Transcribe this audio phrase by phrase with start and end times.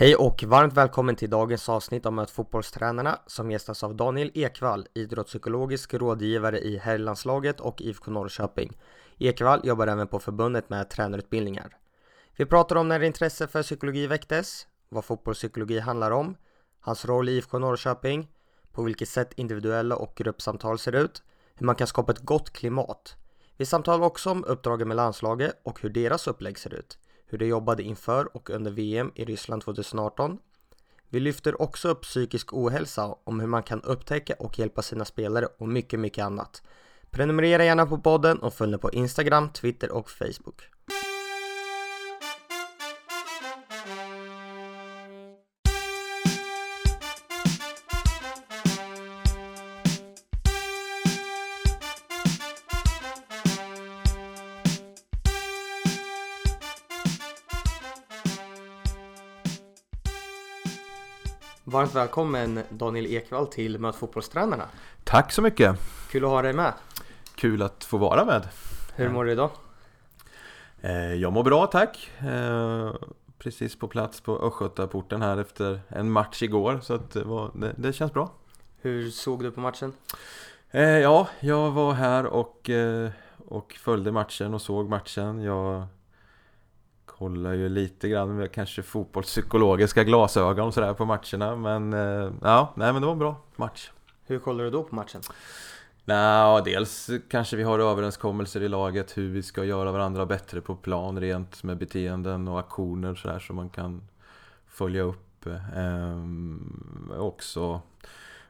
[0.00, 4.86] Hej och varmt välkommen till dagens avsnitt av Möt fotbollstränarna som gästas av Daniel Ekvall,
[4.94, 8.78] idrottspsykologisk rådgivare i herrlandslaget och IFK Norrköping.
[9.18, 11.76] Ekvall jobbar även på förbundet med tränarutbildningar.
[12.36, 16.36] Vi pratar om när intresse för psykologi väcktes, vad fotbollspsykologi handlar om,
[16.80, 18.28] hans roll i IFK Norrköping,
[18.72, 21.22] på vilket sätt individuella och gruppsamtal ser ut,
[21.54, 23.16] hur man kan skapa ett gott klimat.
[23.56, 26.98] Vi samtalar också om uppdragen med landslaget och hur deras upplägg ser ut
[27.30, 30.38] hur de jobbade inför och under VM i Ryssland 2018.
[31.08, 35.46] Vi lyfter också upp psykisk ohälsa, om hur man kan upptäcka och hjälpa sina spelare
[35.58, 36.62] och mycket, mycket annat.
[37.10, 40.69] Prenumerera gärna på podden och följ på Instagram, Twitter och Facebook.
[61.80, 64.64] Varmt välkommen Daniel Ekvall till Möt fotbollstränarna.
[65.04, 65.76] Tack så mycket!
[66.10, 66.72] Kul att ha dig med.
[67.34, 68.48] Kul att få vara med.
[68.94, 69.50] Hur mår du idag?
[70.80, 72.10] Eh, jag mår bra tack.
[72.18, 72.94] Eh,
[73.38, 77.74] precis på plats på Östgötaporten här efter en match igår så att det, var, det,
[77.76, 78.30] det känns bra.
[78.80, 79.92] Hur såg du på matchen?
[80.70, 82.70] Eh, ja, jag var här och,
[83.46, 85.42] och följde matchen och såg matchen.
[85.42, 85.86] Jag
[87.20, 92.92] kollar ju lite grann med kanske fotbollspsykologiska glasögon sådär på matcherna men eh, ja, nej
[92.92, 93.90] men det var en bra match.
[94.26, 95.20] Hur kollar du då på matchen?
[96.04, 100.74] Nej, dels kanske vi har överenskommelser i laget hur vi ska göra varandra bättre på
[100.74, 104.02] plan rent med beteenden och aktioner sådär som man kan
[104.68, 105.46] följa upp.
[105.76, 107.80] Ehm, också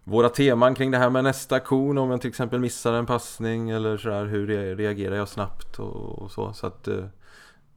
[0.05, 3.71] våra teman kring det här med nästa aktion om jag till exempel missar en passning
[3.71, 6.53] eller sådär hur reagerar jag snabbt och, och så.
[6.53, 7.05] så att, Eh,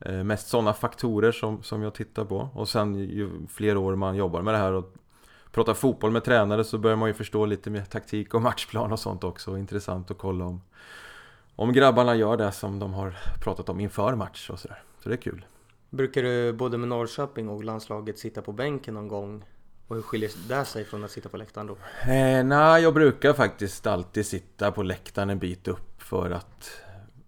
[0.05, 2.49] mest sådana faktorer som, som jag tittar på.
[2.53, 4.93] Och sen ju fler år man jobbar med det här och
[5.51, 8.99] pratar fotboll med tränare så börjar man ju förstå lite mer taktik och matchplan och
[8.99, 9.57] sånt också.
[9.57, 10.61] Intressant att kolla om,
[11.55, 14.83] om grabbarna gör det som de har pratat om inför match och sådär.
[15.03, 15.45] Så det är kul.
[15.89, 19.45] Brukar du både med Norrköping och landslaget sitta på bänken någon gång?
[19.87, 21.73] Och hur skiljer det sig från att sitta på läktaren då?
[22.11, 26.71] Eh, nej, jag brukar faktiskt alltid sitta på läktaren en bit upp för att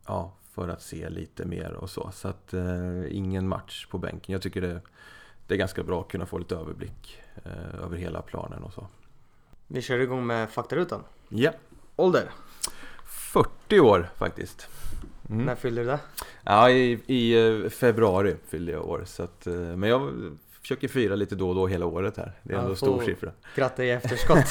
[0.08, 2.12] ja, för att se lite mer och så.
[2.14, 4.34] Så att eh, ingen match på bänken.
[4.34, 4.82] Jag tycker det,
[5.48, 8.88] det är ganska bra att kunna få lite överblick eh, över hela planen och så.
[9.68, 11.04] Vi kör igång med faktarutan.
[11.30, 11.52] Ja.
[11.96, 12.32] Ålder?
[13.06, 14.68] 40 år faktiskt.
[15.30, 15.46] Mm.
[15.46, 16.00] När fyllde du det?
[16.44, 19.04] Ja, i, i eh, februari fyllde jag år.
[19.06, 20.14] Så att, eh, men jag
[20.66, 22.32] försöker fira lite då och då hela året här.
[22.44, 23.32] Det är ändå en stor siffra.
[23.56, 24.50] Gratta i efterskott.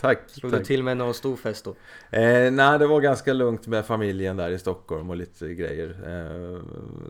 [0.00, 0.18] tack.
[0.26, 0.60] Slog tack.
[0.60, 1.70] du till med någon stor fest då?
[2.18, 5.88] Eh, nej, det var ganska lugnt med familjen där i Stockholm och lite grejer.
[6.06, 6.60] Eh,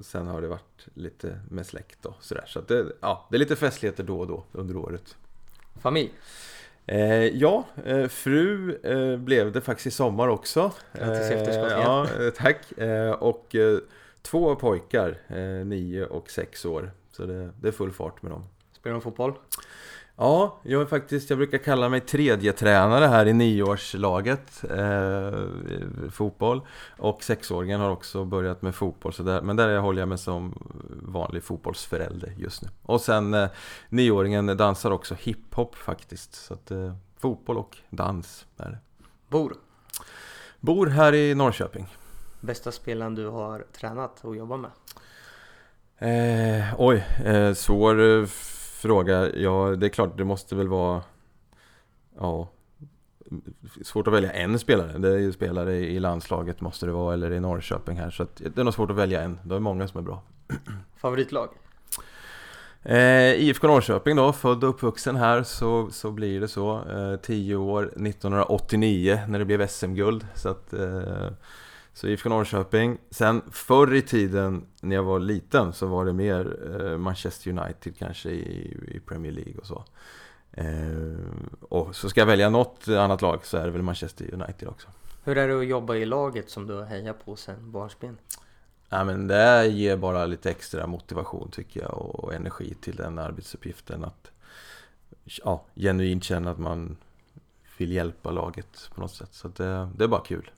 [0.02, 2.44] sen har det varit lite med släkt och sådär.
[2.46, 5.16] Så att det, ja, det är lite festligheter då och då under året.
[5.80, 6.12] Familj?
[6.86, 10.72] Eh, ja, eh, fru eh, blev det faktiskt i sommar också.
[10.92, 12.72] Grattis i efterskott eh, Ja, tack.
[13.18, 13.56] och
[14.22, 15.16] två pojkar,
[15.64, 16.90] nio och sex år.
[17.12, 18.44] Så det, det är full fart med dem.
[18.72, 19.34] Spelar de fotboll?
[20.16, 26.60] Ja, jag är faktiskt, jag brukar kalla mig tredje tränare här i nioårslaget eh, fotboll.
[26.98, 30.54] Och sexåringen har också börjat med fotboll, så där, men där håller jag mig som
[31.02, 32.68] vanlig fotbollsförälder just nu.
[32.82, 33.48] Och sen eh,
[33.88, 36.34] nioåringen dansar också hiphop faktiskt.
[36.34, 38.78] Så att eh, fotboll och dans är det.
[39.28, 39.54] Bor?
[40.60, 41.86] Bor här i Norrköping.
[42.40, 44.70] Bästa spelaren du har tränat och jobbat med?
[46.02, 48.26] Eh, oj, eh, svår eh,
[48.80, 49.36] fråga.
[49.36, 51.02] Ja, det är klart, det måste väl vara...
[52.18, 52.48] Ja,
[53.82, 54.98] svårt att välja en spelare.
[54.98, 58.10] Det är ju spelare i landslaget måste det vara, eller i Norrköping här.
[58.10, 59.38] Så det är nog svårt att välja en.
[59.44, 60.22] Det är många som är bra.
[60.96, 61.48] Favoritlag?
[62.82, 66.88] Eh, IFK Norrköping då, född och uppvuxen här så, så blir det så.
[66.90, 70.26] Eh, 10 år 1989 när det blev SM-guld.
[70.34, 71.28] Så att eh,
[71.92, 72.98] så IFK Norrköping.
[73.10, 77.98] Sen förr i tiden när jag var liten så var det mer eh, Manchester United
[77.98, 79.84] kanske i, i Premier League och så.
[80.52, 80.66] Eh,
[81.60, 84.88] och så ska jag välja något annat lag så är det väl Manchester United också.
[85.24, 88.18] Hur är det att jobba i laget som du har hejat på sen barnsben?
[88.88, 94.04] Ja, men det ger bara lite extra motivation tycker jag och energi till den arbetsuppgiften
[94.04, 94.30] att
[95.24, 96.96] ja, genuint känna att man
[97.78, 99.34] vill hjälpa laget på något sätt.
[99.34, 100.50] Så det, det är bara kul.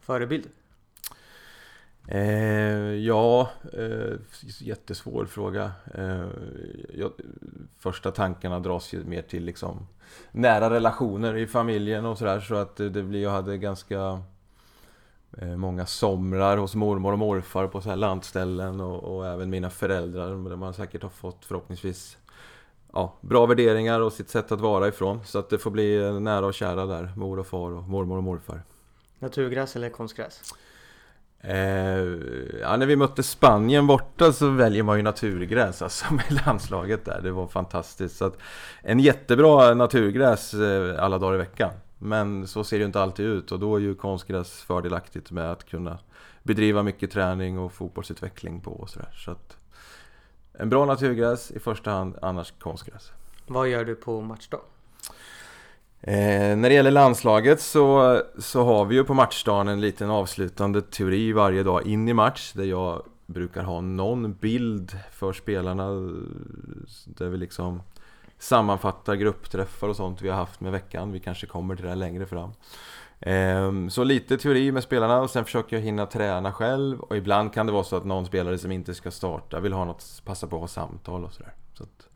[0.00, 0.48] Förebild?
[2.08, 4.16] Eh, ja, eh,
[4.60, 5.72] jättesvår fråga.
[5.94, 6.26] Eh,
[6.94, 7.12] jag,
[7.78, 9.86] första tankarna dras ju mer till liksom
[10.32, 14.22] nära relationer i familjen och sådär så att det blir, jag hade ganska
[15.38, 19.70] eh, många somrar hos mormor och morfar på så här landställen och, och även mina
[19.70, 22.16] föräldrar där man säkert har fått förhoppningsvis
[22.92, 25.24] ja, bra värderingar och sitt sätt att vara ifrån.
[25.24, 28.16] Så att det får bli eh, nära och kära där, mor och far och mormor
[28.16, 28.62] och morfar.
[29.18, 30.54] Naturgräs eller konstgräs?
[31.42, 32.04] Eh,
[32.60, 37.20] ja, när vi mötte Spanien borta så väljer man ju naturgräs alltså med landslaget där.
[37.22, 38.16] Det var fantastiskt.
[38.16, 38.38] Så att,
[38.82, 41.70] en jättebra naturgräs eh, alla dagar i veckan.
[41.98, 45.52] Men så ser det ju inte alltid ut och då är ju konstgräs fördelaktigt med
[45.52, 45.98] att kunna
[46.42, 49.12] bedriva mycket träning och fotbollsutveckling på och sådär.
[49.12, 49.56] Så att
[50.52, 53.12] en bra naturgräs i första hand, annars konstgräs.
[53.46, 54.60] Vad gör du på matchdag?
[56.02, 60.82] Eh, när det gäller landslaget så, så har vi ju på matchdagen en liten avslutande
[60.82, 65.88] teori varje dag in i match där jag brukar ha någon bild för spelarna
[67.04, 67.82] där vi liksom
[68.38, 71.12] sammanfattar gruppträffar och sånt vi har haft med veckan.
[71.12, 72.52] Vi kanske kommer till det längre fram.
[73.20, 77.52] Eh, så lite teori med spelarna och sen försöker jag hinna träna själv och ibland
[77.52, 80.46] kan det vara så att någon spelare som inte ska starta vill ha något, passa
[80.46, 81.52] på att ha samtal och sådär.
[81.74, 82.08] Så att,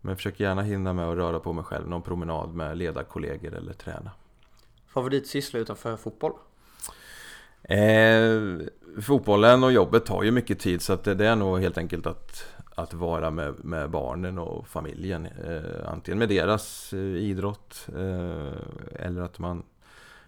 [0.00, 3.72] men försöker gärna hinna med att röra på mig själv, någon promenad med ledarkollegor eller
[3.72, 4.10] träna.
[4.86, 6.32] Favoritsyssla utanför fotboll?
[7.62, 8.40] Eh,
[9.02, 12.44] fotbollen och jobbet tar ju mycket tid så att det, är nog helt enkelt att,
[12.74, 15.26] att vara med, med barnen och familjen.
[15.26, 19.62] Eh, antingen med deras eh, idrott eh, eller att man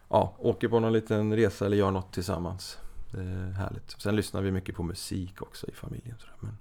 [0.08, 2.78] ja, åker på någon liten resa eller gör något tillsammans.
[3.12, 3.90] Det är härligt.
[3.98, 6.16] Sen lyssnar vi mycket på musik också i familjen.
[6.40, 6.56] Men,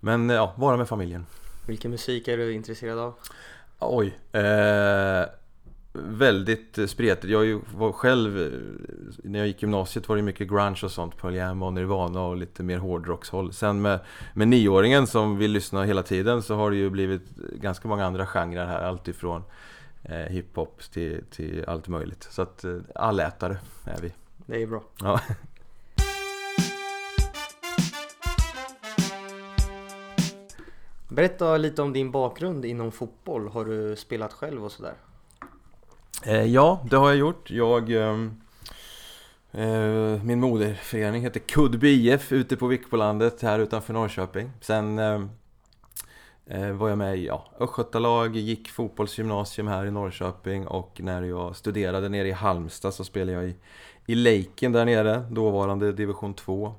[0.00, 1.26] men ja, vara med familjen.
[1.66, 3.14] Vilken musik är du intresserad av?
[3.78, 4.18] Oj.
[4.32, 5.26] Eh,
[5.92, 7.32] väldigt spretigt.
[7.32, 8.52] Jag var själv,
[9.24, 11.16] när jag gick gymnasiet var det mycket grunge och sånt.
[11.16, 13.52] Pearl Jam och Nirvana och lite mer hårdrockshåll.
[13.52, 14.00] Sen med,
[14.34, 18.26] med nioåringen som vill lyssna hela tiden så har det ju blivit ganska många andra
[18.26, 18.82] genrer här.
[18.82, 19.42] Allt ifrån
[20.02, 22.28] eh, hiphop till, till allt möjligt.
[22.30, 24.12] Så att eh, allätare är vi.
[24.46, 24.82] Det är bra.
[25.02, 25.20] Ja.
[31.16, 33.48] Berätta lite om din bakgrund inom fotboll.
[33.48, 34.94] Har du spelat själv och sådär?
[36.24, 37.50] Eh, ja, det har jag gjort.
[37.50, 37.90] Jag...
[37.90, 38.40] Ehm,
[39.52, 44.50] eh, min moderförening heter Kuddby IF ute på Vikbolandet här utanför Norrköping.
[44.60, 45.30] Sen ehm,
[46.46, 51.56] eh, var jag med i ja, Östgötalag, gick fotbollsgymnasium här i Norrköping och när jag
[51.56, 53.56] studerade nere i Halmstad så spelade jag i,
[54.06, 56.74] i Leiken där nere, dåvarande division 2.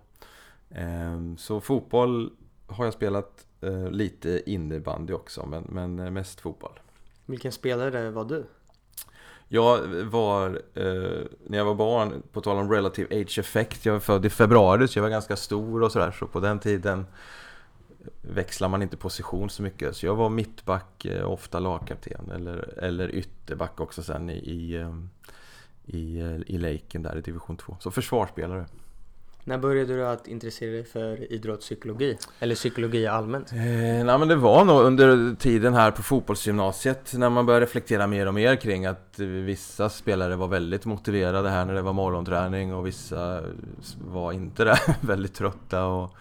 [0.70, 2.32] Eh, så fotboll
[2.68, 3.47] har jag spelat
[3.92, 6.80] lite innebandy också, men, men eh, mest fotboll.
[7.26, 8.46] Vilken spelare var du?
[9.48, 14.00] Jag var, eh, när jag var barn, på tal om relative age effect, jag var
[14.00, 17.06] född i februari så jag var ganska stor och sådär så på den tiden
[18.22, 19.96] växlar man inte position så mycket.
[19.96, 24.96] Så jag var mittback, eh, ofta lagkapten eller, eller ytterback också sen i, i, eh,
[25.86, 27.78] i, eh, i Laken där i division 2.
[27.80, 28.66] Så försvarsspelare.
[29.48, 32.18] När började du att intressera dig för idrottspsykologi?
[32.40, 33.52] Eller psykologi allmänt?
[33.52, 33.58] Eh,
[34.06, 38.26] nej men det var nog under tiden här på fotbollsgymnasiet när man började reflektera mer
[38.28, 42.88] och mer kring att vissa spelare var väldigt motiverade här när det var morgonträning och
[42.88, 43.44] vissa
[44.12, 46.18] var inte det, väldigt trötta och,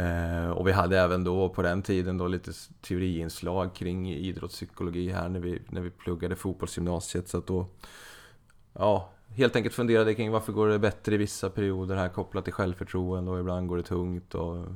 [0.00, 5.28] eh, och vi hade även då på den tiden då lite teoriinslag kring idrottspsykologi här
[5.28, 7.66] när vi, när vi pluggade fotbollsgymnasiet så att då
[8.72, 12.52] Ja, helt enkelt funderade kring varför går det bättre i vissa perioder här kopplat till
[12.52, 14.66] självförtroende och ibland går det tungt och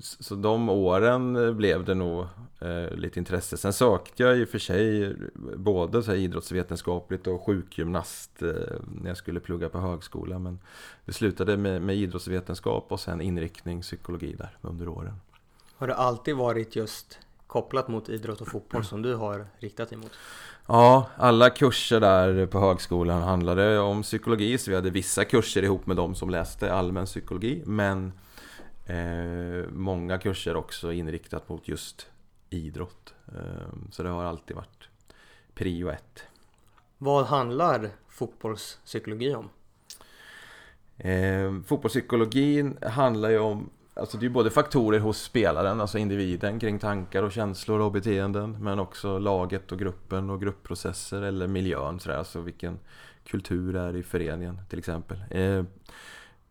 [0.00, 2.26] så de åren blev det nog
[2.60, 3.56] eh, lite intresse.
[3.56, 5.16] Sen sökte jag i och för sig
[5.56, 8.48] både så här idrottsvetenskapligt och sjukgymnast eh,
[9.00, 10.38] när jag skulle plugga på högskola.
[10.38, 10.58] Men
[11.04, 15.14] det slutade med, med idrottsvetenskap och sen inriktning psykologi där under åren.
[15.76, 17.18] Har det alltid varit just
[17.52, 20.10] kopplat mot idrott och fotboll som du har riktat dig mot?
[20.66, 25.86] Ja, alla kurser där på högskolan handlade om psykologi så vi hade vissa kurser ihop
[25.86, 28.12] med de som läste allmän psykologi men
[28.86, 32.06] eh, många kurser också inriktat mot just
[32.50, 33.14] idrott.
[33.28, 34.88] Eh, så det har alltid varit
[35.54, 36.24] prio ett.
[36.98, 39.50] Vad handlar fotbollspsykologi om?
[40.98, 46.78] Eh, fotbollspsykologin handlar ju om Alltså det är både faktorer hos spelaren, alltså individen kring
[46.78, 52.16] tankar och känslor och beteenden Men också laget och gruppen och gruppprocesser eller miljön sådär,
[52.16, 52.78] alltså vilken
[53.24, 55.24] kultur är i föreningen till exempel.
[55.30, 55.64] Eh,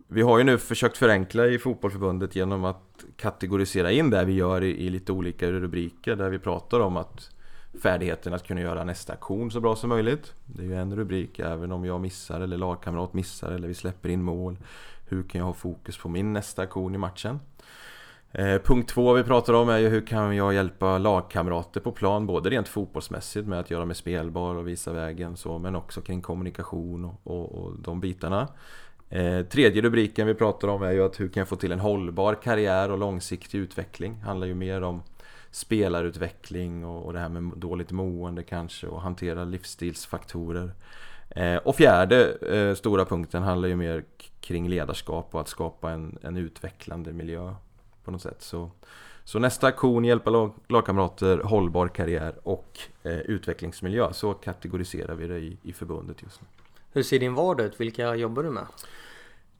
[0.07, 4.63] Vi har ju nu försökt förenkla i fotbollförbundet genom att kategorisera in det vi gör
[4.63, 7.29] i, i lite olika rubriker där vi pratar om att
[7.83, 10.33] färdigheten att kunna göra nästa aktion så bra som möjligt.
[10.45, 14.09] Det är ju en rubrik även om jag missar eller lagkamrat missar eller vi släpper
[14.09, 14.57] in mål
[15.11, 17.39] hur kan jag ha fokus på min nästa aktion i matchen?
[18.31, 22.27] Eh, punkt två vi pratar om är ju hur kan jag hjälpa lagkamrater på plan
[22.27, 26.21] både rent fotbollsmässigt med att göra mig spelbar och visa vägen så men också kring
[26.21, 28.47] kommunikation och, och, och de bitarna.
[29.09, 31.79] Eh, tredje rubriken vi pratar om är ju att hur kan jag få till en
[31.79, 34.21] hållbar karriär och långsiktig utveckling?
[34.21, 35.03] Handlar ju mer om
[35.51, 40.71] spelarutveckling och, och det här med dåligt mående kanske och hantera livsstilsfaktorer.
[41.35, 44.03] Eh, och fjärde eh, stora punkten handlar ju mer
[44.39, 47.53] kring ledarskap och att skapa en, en utvecklande miljö
[48.03, 48.41] på något sätt.
[48.41, 48.71] Så,
[49.23, 54.13] så nästa aktion, hjälpa lag, lagkamrater, hållbar karriär och eh, utvecklingsmiljö.
[54.13, 56.47] Så kategoriserar vi det i, i förbundet just nu.
[56.93, 57.79] Hur ser din vardag ut?
[57.79, 58.65] Vilka jobbar du med?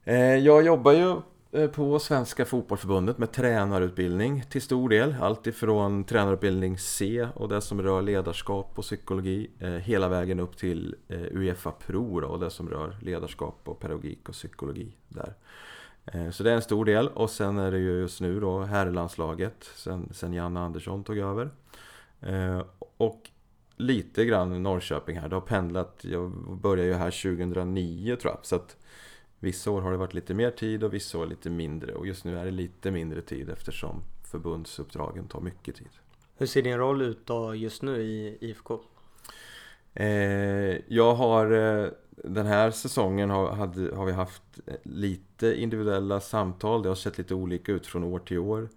[0.04, 1.16] Eh, jag jobbar ju
[1.54, 5.14] Eh, på Svenska Fotbollförbundet med tränarutbildning till stor del.
[5.20, 10.56] Allt ifrån tränarutbildning C och det som rör ledarskap och psykologi eh, hela vägen upp
[10.56, 15.34] till eh, Uefa Pro och det som rör ledarskap och pedagogik och psykologi där.
[16.04, 18.60] Eh, så det är en stor del och sen är det ju just nu då
[18.60, 21.50] herrlandslaget sen, sen Janne Andersson tog över.
[22.96, 23.30] Och
[23.76, 25.28] lite grann Norrköping här.
[25.28, 26.30] Det har pendlat, jag
[26.62, 28.46] började ju här 2009 tror jag.
[28.46, 28.76] Så att
[29.42, 31.94] vissa år har det varit lite mer tid och vissa år lite mindre.
[31.94, 35.88] Och just nu är det lite mindre tid eftersom förbundsuppdragen tar mycket tid.
[36.36, 38.80] Hur ser din roll ut då just nu i IFK?
[39.94, 40.06] Eh,
[40.88, 46.82] jag har eh, den här säsongen har, hade, har vi haft lite individuella samtal.
[46.82, 48.68] Det har sett lite olika ut från år till år.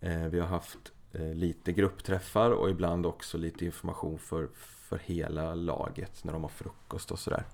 [0.00, 0.92] Eh, vi har haft
[1.34, 7.10] lite gruppträffar och ibland också lite information för, för hela laget när de har frukost
[7.10, 7.44] och sådär.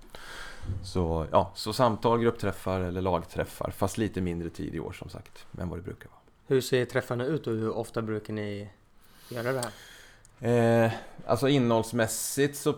[0.83, 5.45] Så, ja, så samtal, gruppträffar eller lagträffar fast lite mindre tid i år som sagt
[5.59, 6.19] än vad det brukar vara.
[6.47, 8.69] Hur ser träffarna ut och hur ofta brukar ni
[9.29, 9.71] göra det här?
[10.41, 10.91] Eh,
[11.25, 12.71] alltså innehållsmässigt så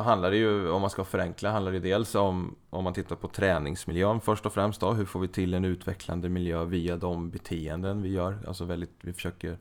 [0.00, 3.28] handlar det ju, om man ska förenkla, handlar det dels om om man tittar på
[3.28, 8.02] träningsmiljön först och främst då, hur får vi till en utvecklande miljö via de beteenden
[8.02, 8.38] vi gör?
[8.46, 9.58] Alltså väldigt, vi försöker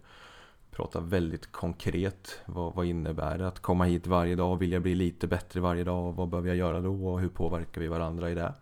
[0.74, 2.42] prata väldigt konkret.
[2.46, 5.84] Vad, vad innebär det att komma hit varje dag Vill jag bli lite bättre varje
[5.84, 6.14] dag?
[6.14, 8.54] Vad behöver jag göra då och hur påverkar vi varandra i det?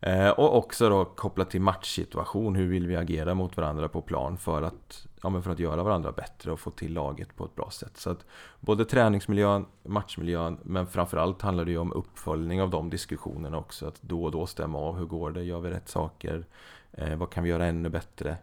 [0.00, 2.54] Eh, och också då kopplat till matchsituation.
[2.54, 5.82] Hur vill vi agera mot varandra på plan för att, ja, men för att göra
[5.82, 7.96] varandra bättre och få till laget på ett bra sätt.
[7.96, 8.26] Så att
[8.60, 13.86] både träningsmiljön, matchmiljön, men framförallt handlar det ju om uppföljning av de diskussionerna också.
[13.86, 14.98] Att då och då stämma av.
[14.98, 15.42] Hur går det?
[15.42, 16.46] Gör vi rätt saker?
[16.92, 18.36] Eh, vad kan vi göra ännu bättre?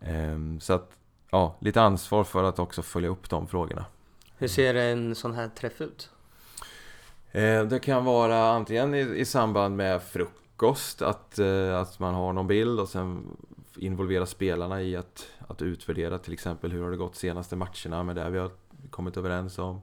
[0.00, 0.90] Eh, så att
[1.30, 3.84] ja, lite ansvar för att också följa upp de frågorna.
[4.36, 6.10] Hur ser en sån här träff ut?
[7.32, 12.32] Eh, det kan vara antingen i, i samband med frukost, att, eh, att man har
[12.32, 13.36] någon bild och sen
[13.76, 18.16] involvera spelarna i att, att utvärdera till exempel hur har det gått senaste matcherna med
[18.16, 18.50] det vi har
[18.90, 19.80] kommit överens om.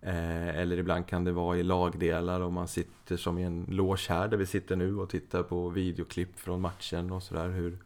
[0.00, 4.06] Eh, eller ibland kan det vara i lagdelar och man sitter som i en loge
[4.08, 7.48] här där vi sitter nu och tittar på videoklipp från matchen och sådär.
[7.48, 7.78] Hur,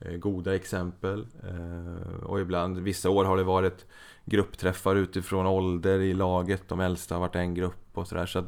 [0.00, 1.26] Eh, goda exempel.
[1.48, 3.86] Eh, och ibland, vissa år har det varit
[4.24, 6.68] gruppträffar utifrån ålder i laget.
[6.68, 8.26] De äldsta har varit en grupp och sådär.
[8.26, 8.44] Så, eh,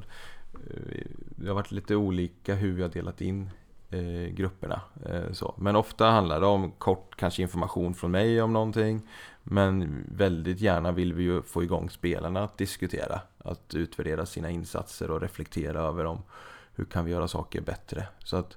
[1.37, 3.51] det har varit lite olika hur vi har delat in
[4.31, 4.81] grupperna.
[5.33, 5.55] Så.
[5.59, 9.09] Men ofta handlar det om kort kanske information från mig om någonting.
[9.43, 13.21] Men väldigt gärna vill vi ju få igång spelarna att diskutera.
[13.39, 16.23] Att utvärdera sina insatser och reflektera över dem.
[16.75, 18.07] Hur kan vi göra saker bättre?
[18.25, 18.57] Så att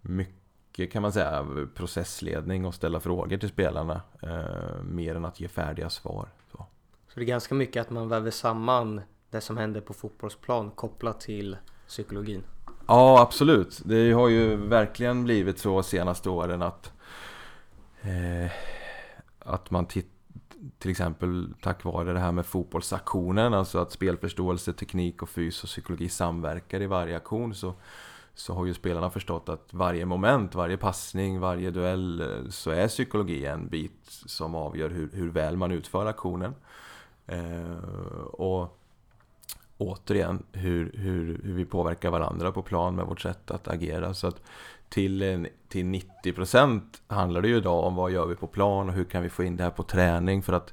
[0.00, 0.43] mycket
[0.78, 5.48] mycket kan man säga processledning och ställa frågor till spelarna eh, mer än att ge
[5.48, 6.28] färdiga svar.
[6.52, 6.66] Så.
[7.08, 9.00] så det är ganska mycket att man väver samman
[9.30, 11.56] det som händer på fotbollsplan kopplat till
[11.88, 12.42] psykologin?
[12.86, 16.92] Ja absolut, det har ju verkligen blivit så senaste åren att
[18.02, 18.50] eh,
[19.38, 20.10] att man tittar
[20.78, 25.68] till exempel tack vare det här med fotbollsaktionen, alltså att spelförståelse, teknik och fys och
[25.68, 27.74] psykologi samverkar i varje aktion så
[28.34, 32.88] så har ju spelarna förstått att varje moment, varje passning, varje duell eh, så är
[32.88, 36.54] psykologi en bit som avgör hur, hur väl man utför aktionen.
[37.26, 37.78] Eh,
[38.32, 38.78] och
[39.78, 44.14] återigen hur, hur, hur vi påverkar varandra på plan med vårt sätt att agera.
[44.14, 44.42] Så att
[44.88, 45.86] till, till
[46.24, 49.28] 90% handlar det ju idag om vad gör vi på plan och hur kan vi
[49.28, 50.72] få in det här på träning för att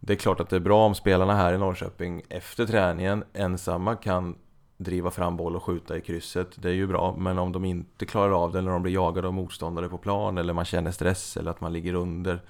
[0.00, 3.96] det är klart att det är bra om spelarna här i Norrköping efter träningen ensamma
[3.96, 4.36] kan
[4.82, 6.62] driva fram boll och skjuta i krysset.
[6.62, 9.28] Det är ju bra, men om de inte klarar av det när de blir jagade
[9.28, 12.40] av motståndare på plan eller man känner stress eller att man ligger under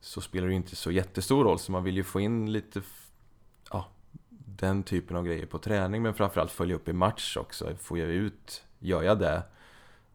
[0.00, 1.58] så spelar det ju inte så jättestor roll.
[1.58, 2.82] Så man vill ju få in lite
[3.70, 3.86] ja,
[4.28, 7.76] den typen av grejer på träning men framförallt följa upp i match också.
[7.80, 9.42] Får jag ut, gör jag det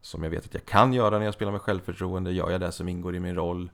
[0.02, 2.32] som jag vet att jag kan göra när jag spelar med självförtroende?
[2.32, 3.70] Gör jag det som ingår i min roll?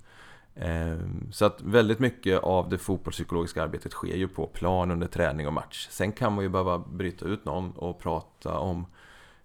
[0.61, 5.47] Ehm, så att väldigt mycket av det fotbollspsykologiska arbetet sker ju på plan under träning
[5.47, 5.87] och match.
[5.89, 8.85] Sen kan man ju behöva bryta ut någon och prata om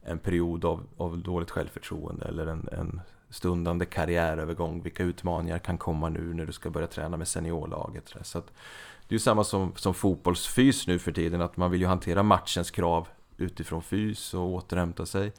[0.03, 4.83] en period av, av dåligt självförtroende eller en, en stundande karriärövergång.
[4.83, 8.15] Vilka utmaningar kan komma nu när du ska börja träna med seniorlaget.
[8.23, 8.47] Så att
[9.09, 12.23] det är ju samma som, som fotbollsfys nu för tiden, att man vill ju hantera
[12.23, 15.33] matchens krav utifrån fys och återhämta sig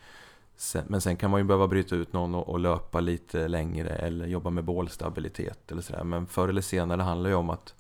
[0.88, 4.26] men sen kan man ju behöva bryta ut någon och, och löpa lite längre eller
[4.28, 6.04] jobba med bålstabilitet eller sådär.
[6.04, 7.74] Men förr eller senare handlar det ju om att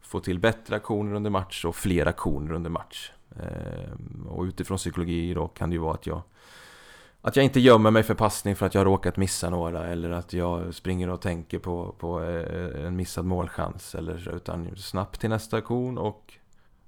[0.00, 3.12] få till bättre aktioner under match och fler aktioner under match.
[3.36, 6.22] Eh, och utifrån psykologi då kan det ju vara att jag
[7.26, 10.10] att jag inte gömmer mig för passning för att jag har råkat missa några eller
[10.10, 15.30] att jag springer och tänker på, på eh, en missad målchans eller utan snabbt till
[15.30, 16.34] nästa aktion och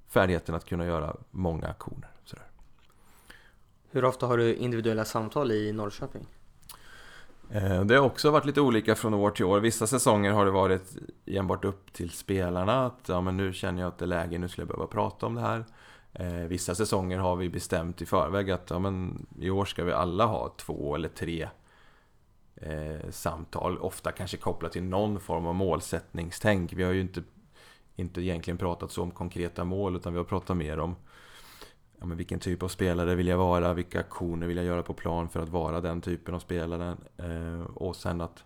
[0.07, 2.09] färdigheten att kunna göra många aktioner.
[3.91, 6.25] Hur ofta har du individuella samtal i Norrköping?
[7.51, 9.59] Eh, det har också varit lite olika från år till år.
[9.59, 13.87] Vissa säsonger har det varit enbart upp till spelarna att ja, men nu känner jag
[13.87, 15.65] att det är läge, nu skulle jag behöva prata om det här.
[16.13, 19.91] Eh, vissa säsonger har vi bestämt i förväg att ja, men i år ska vi
[19.91, 21.49] alla ha två eller tre
[22.55, 23.77] eh, samtal.
[23.77, 26.73] Ofta kanske kopplat till någon form av målsättningstänk.
[26.73, 27.23] Vi har ju inte,
[27.95, 30.95] inte egentligen pratat så om konkreta mål utan vi har pratat mer om
[31.99, 34.93] ja, men vilken typ av spelare vill jag vara, vilka aktioner vill jag göra på
[34.93, 36.97] plan för att vara den typen av spelare.
[37.17, 38.43] Eh, och sen att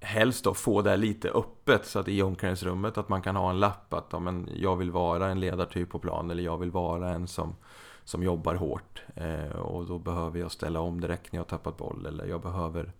[0.00, 3.60] helst då få det lite öppet så att i omklädningsrummet att man kan ha en
[3.60, 7.10] lapp att ja, men jag vill vara en ledartyp på plan eller jag vill vara
[7.10, 7.56] en som,
[8.04, 9.02] som jobbar hårt.
[9.14, 12.40] Eh, och då behöver jag ställa om direkt när jag har tappat boll eller jag
[12.40, 12.92] behöver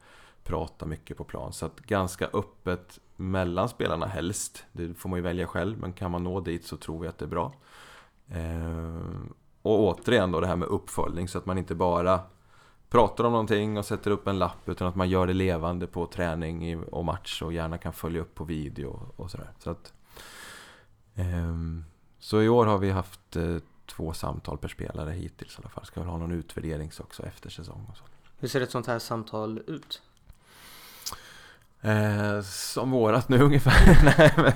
[0.43, 1.53] prata mycket på plan.
[1.53, 4.65] Så att ganska öppet mellan spelarna helst.
[4.73, 7.19] Det får man ju välja själv men kan man nå dit så tror jag att
[7.19, 7.53] det är bra.
[8.31, 9.31] Eh,
[9.63, 12.21] och återigen då det här med uppföljning så att man inte bara
[12.91, 16.07] pratar om någonting och sätter upp en lapp utan att man gör det levande på
[16.07, 19.51] träning och match och gärna kan följa upp på video och sådär.
[19.59, 19.93] Så, att,
[21.15, 21.85] ehm,
[22.19, 23.57] så i år har vi haft eh,
[23.87, 25.85] två samtal per spelare hittills i alla fall.
[25.85, 28.05] Ska väl ha någon utvärdering också efter säsong och så.
[28.39, 30.03] Hur ser ett sånt här samtal ut?
[31.83, 34.05] Eh, som vårat nu ungefär.
[34.05, 34.47] nej, men,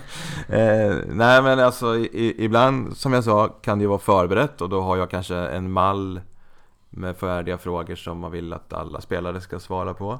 [0.60, 4.68] eh, nej men alltså i, ibland som jag sa kan det ju vara förberett och
[4.68, 6.20] då har jag kanske en mall
[6.90, 10.18] med färdiga frågor som man vill att alla spelare ska svara på.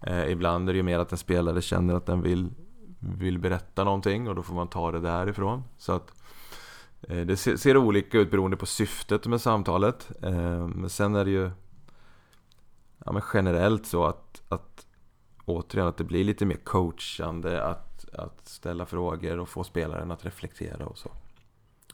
[0.00, 2.50] Eh, ibland är det ju mer att en spelare känner att den vill,
[2.98, 5.64] vill berätta någonting och då får man ta det därifrån.
[5.78, 6.12] Så att
[7.02, 10.10] eh, det ser, ser, olika ut beroende på syftet med samtalet.
[10.22, 11.50] Eh, men sen är det ju
[13.04, 14.71] ja, men generellt så att, att
[15.44, 20.24] återigen att det blir lite mer coachande att, att ställa frågor och få spelaren att
[20.24, 21.10] reflektera och så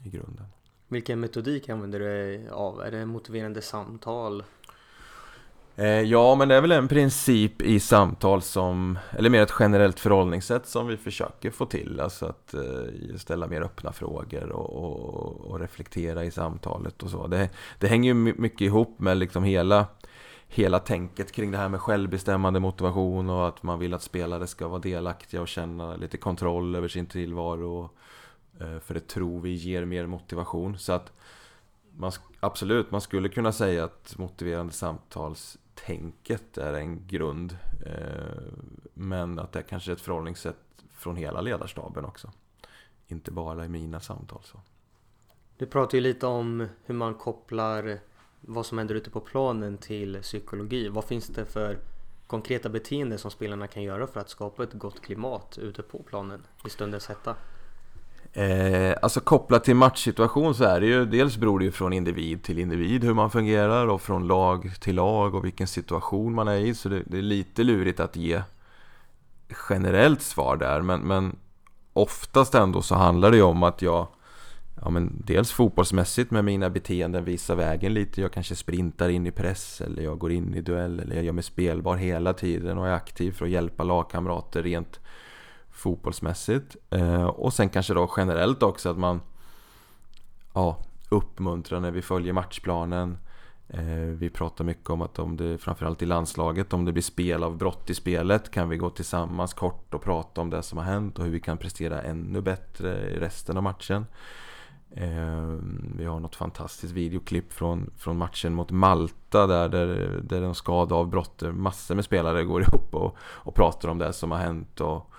[0.03, 0.45] i grunden.
[0.87, 2.81] Vilken metodik använder du av?
[2.81, 4.43] Är det motiverande samtal?
[5.79, 9.99] Eh, ja, men det är väl en princip i samtal som, eller mer ett generellt
[9.99, 11.99] förhållningssätt som vi försöker få till.
[11.99, 17.27] Alltså att eh, ställa mer öppna frågor och, och, och, reflektera i samtalet och så.
[17.27, 19.85] Det, det hänger ju mycket ihop med liksom hela,
[20.51, 24.67] hela tänket kring det här med självbestämmande motivation och att man vill att spelare ska
[24.67, 27.89] vara delaktiga och känna lite kontroll över sin tillvaro.
[28.59, 30.77] Eh, för det tror vi ger mer motivation.
[30.77, 31.13] Så att
[31.91, 37.57] man, absolut, man skulle kunna säga att motiverande samtalstänket är en grund.
[37.85, 38.43] Eh,
[38.93, 40.55] men att det kanske är ett förhållningssätt
[40.91, 42.31] från hela ledarstaben också.
[43.07, 44.41] Inte bara i mina samtal.
[44.43, 44.59] Så.
[45.57, 47.99] Du pratar ju lite om hur man kopplar
[48.41, 50.89] vad som händer ute på planen till psykologi.
[50.89, 51.77] Vad finns det för
[52.27, 56.41] konkreta beteenden som spelarna kan göra för att skapa ett gott klimat ute på planen
[56.65, 57.35] i stundens hetta?
[58.33, 62.43] Eh, alltså kopplat till matchsituation så är det ju Dels beror det ju från individ
[62.43, 66.55] till individ hur man fungerar och från lag till lag och vilken situation man är
[66.55, 68.41] i Så det, det är lite lurigt att ge
[69.69, 71.35] generellt svar där men, men
[71.93, 74.07] oftast ändå så handlar det ju om att jag
[74.81, 78.21] ja, men dels fotbollsmässigt med mina beteenden visar vägen lite.
[78.21, 81.33] Jag kanske sprintar in i press eller jag går in i duell eller jag gör
[81.33, 84.99] mig spelbar hela tiden och är aktiv för att hjälpa lagkamrater rent
[85.71, 86.75] fotbollsmässigt.
[86.89, 89.21] Eh, och sen kanske då generellt också att man
[90.53, 90.77] ja,
[91.09, 93.17] uppmuntrar när vi följer matchplanen.
[93.69, 97.43] Eh, vi pratar mycket om att om det, framförallt i landslaget, om det blir spel
[97.43, 100.85] av brott i spelet kan vi gå tillsammans kort och prata om det som har
[100.85, 104.05] hänt och hur vi kan prestera ännu bättre i resten av matchen.
[104.95, 110.55] Ehm, vi har något fantastiskt videoklipp från, från matchen mot Malta där, där, där de
[110.55, 115.11] skadavbrott, massor med spelare går ihop och, och pratar om det som har hänt och,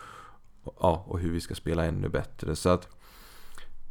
[0.81, 2.57] ja, och hur vi ska spela ännu bättre.
[2.57, 2.89] Så att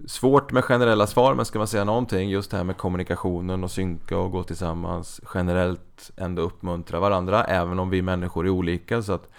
[0.08, 3.72] Svårt med generella svar, men ska man säga någonting just det här med kommunikationen och
[3.72, 9.02] synka och gå tillsammans generellt ändå uppmuntra varandra, även om vi människor är olika.
[9.02, 9.30] Så att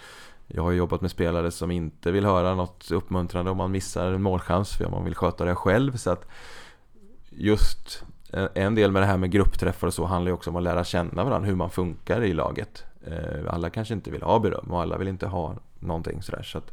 [0.53, 4.21] jag har jobbat med spelare som inte vill höra något uppmuntrande om man missar en
[4.21, 5.97] målchans för man vill sköta det själv.
[5.97, 6.25] Så att
[7.29, 10.55] just eh, en del med det här med gruppträffar och så handlar ju också om
[10.55, 12.83] att lära känna varandra, hur man funkar i laget.
[13.07, 16.43] Eh, alla kanske inte vill ha beröm och alla vill inte ha någonting sådär.
[16.43, 16.71] Så att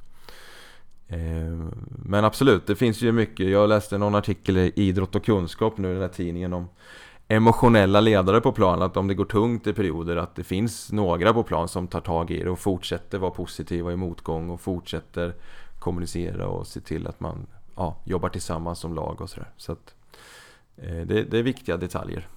[1.09, 1.69] Eh,
[2.05, 3.49] men absolut, det finns ju mycket.
[3.49, 6.69] Jag läste någon artikel i Idrott och kunskap nu i den här tidningen om
[7.29, 11.35] emotionella ledare på plan, att om det går tungt i perioder att det finns några
[11.35, 15.35] på plan som tar tag i det och fortsätter vara positiva i motgång och fortsätter
[15.79, 19.51] kommunicera och se till att man ja, jobbar tillsammans som lag och sådär.
[19.57, 19.95] Så att
[20.77, 22.29] eh, det, det är viktiga detaljer.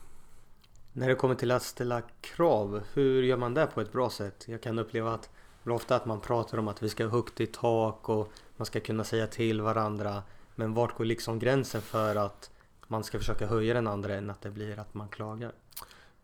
[0.94, 4.46] När det kommer till att ställa krav, hur gör man det på ett bra sätt?
[4.48, 5.30] Jag kan uppleva att
[5.66, 8.80] ofta att man pratar om att vi ska ha högt i tak och man ska
[8.80, 10.24] kunna säga till varandra.
[10.56, 12.52] Men vart går liksom gränsen för att
[12.92, 15.52] man ska försöka höja den andra än att det blir att man klagar?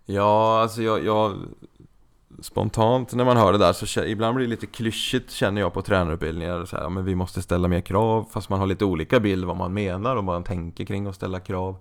[0.06, 1.36] Ja, alltså jag, jag
[2.40, 5.82] Spontant när man hör det där så ibland blir det lite klyschigt känner jag på
[5.82, 9.20] tränarutbildningar så här, ja, men vi måste ställa mer krav fast man har lite olika
[9.20, 11.76] bild vad man menar och vad man tänker kring att ställa krav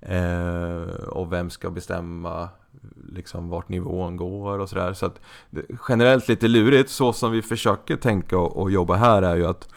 [0.00, 2.48] eh, och vem ska bestämma
[3.08, 5.20] liksom vart nivån går och sådär så att
[5.88, 9.68] generellt lite lurigt så som vi försöker tänka och, och jobba här är ju att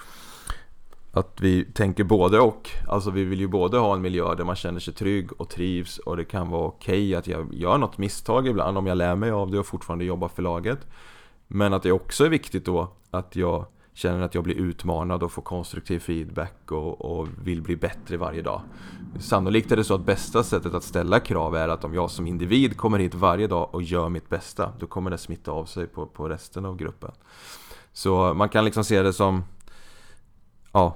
[1.16, 2.70] att vi tänker både och.
[2.88, 5.98] Alltså vi vill ju både ha en miljö där man känner sig trygg och trivs
[5.98, 9.16] och det kan vara okej okay att jag gör något misstag ibland om jag lär
[9.16, 10.80] mig av det och fortfarande jobbar för laget.
[11.48, 15.32] Men att det också är viktigt då att jag känner att jag blir utmanad och
[15.32, 18.62] får konstruktiv feedback och, och, vill bli bättre varje dag.
[19.20, 22.28] Sannolikt är det så att bästa sättet att ställa krav är att om jag som
[22.28, 25.88] individ kommer hit varje dag och gör mitt bästa, då kommer det smitta av sig
[25.88, 27.12] på, på resten av gruppen.
[27.92, 29.44] Så man kan liksom se det som
[30.72, 30.96] ja,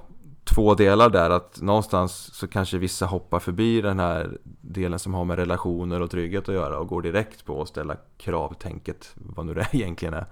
[0.54, 5.24] två delar där att någonstans så kanske vissa hoppar förbi den här delen som har
[5.24, 9.54] med relationer och trygghet att göra och går direkt på att ställa kravtänket, vad nu
[9.54, 10.26] det egentligen är.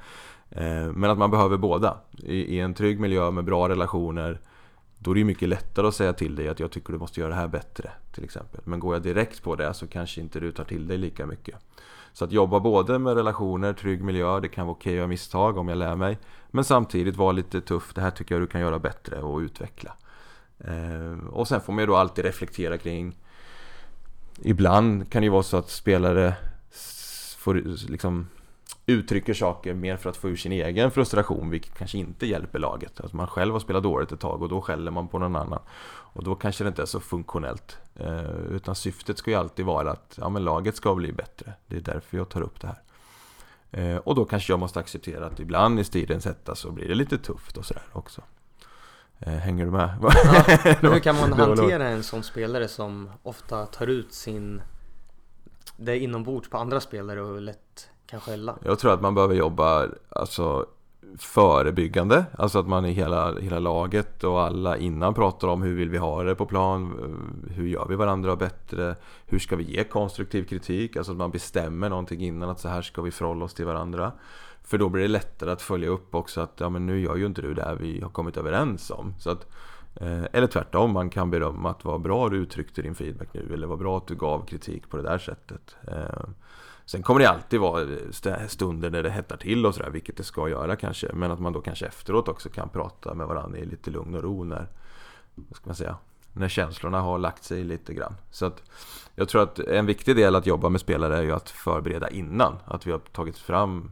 [0.50, 1.96] Eh, men att man behöver båda.
[2.22, 4.40] I en trygg miljö med bra relationer
[4.98, 7.31] då är det mycket lättare att säga till dig att jag tycker du måste göra
[7.31, 8.61] det här bättre till exempel.
[8.64, 11.57] Men går jag direkt på det så kanske inte du tar till dig lika mycket.
[12.12, 15.59] Så att jobba både med relationer, trygg miljö, det kan vara okej att göra misstag
[15.59, 16.18] om jag lär mig.
[16.50, 19.92] Men samtidigt vara lite tuff, det här tycker jag du kan göra bättre och utveckla.
[20.59, 23.16] Eh, och sen får man ju då alltid reflektera kring
[24.42, 26.35] Ibland kan det ju vara så att spelare
[27.38, 27.55] får
[27.88, 28.29] liksom
[28.87, 33.01] uttrycker saker mer för att få ur sin egen frustration vilket kanske inte hjälper laget.
[33.01, 35.61] Alltså man själv har spelat dåligt ett tag och då skäller man på någon annan.
[35.88, 37.79] Och då kanske det inte är så funktionellt.
[37.95, 41.53] Eh, utan syftet ska ju alltid vara att ja, men laget ska bli bättre.
[41.66, 42.83] Det är därför jag tar upp det här.
[43.71, 46.95] Eh, och då kanske jag måste acceptera att ibland i stridens hetta så blir det
[46.95, 48.23] lite tufft och sådär också.
[49.20, 49.90] Eh, hänger du med?
[50.02, 50.11] Ja,
[50.81, 54.62] hur kan man hantera en sån spelare som ofta tar ut sin
[55.76, 58.59] det inombords på andra spelare och lätt kan skälla?
[58.64, 60.66] Jag tror att man behöver jobba alltså,
[61.18, 62.24] förebyggande.
[62.38, 65.98] Alltså att man i hela, hela laget och alla innan pratar om hur vill vi
[65.98, 66.92] ha det på plan?
[67.50, 68.96] Hur gör vi varandra bättre?
[69.26, 70.96] Hur ska vi ge konstruktiv kritik?
[70.96, 74.12] Alltså att man bestämmer någonting innan att så här ska vi förhålla oss till varandra.
[74.66, 77.26] För då blir det lättare att följa upp också att ja men nu gör ju
[77.26, 79.14] inte du det vi har kommit överens om.
[79.18, 79.46] Så att,
[79.94, 83.66] eh, eller tvärtom, man kan berömma att vad bra du uttryckte din feedback nu eller
[83.66, 85.76] vad bra att du gav kritik på det där sättet.
[85.88, 86.29] Eh,
[86.85, 87.87] sen kommer det alltid vara
[88.48, 91.12] stunder där det hettar till och sådär, vilket det ska göra kanske.
[91.12, 94.22] Men att man då kanske efteråt också kan prata med varandra i lite lugn och
[94.22, 94.68] ro när,
[95.35, 95.96] vad ska man säga,
[96.33, 98.14] när känslorna har lagt sig lite grann.
[98.31, 98.62] Så att
[99.14, 102.57] jag tror att en viktig del att jobba med spelare är ju att förbereda innan.
[102.64, 103.90] Att vi har tagit fram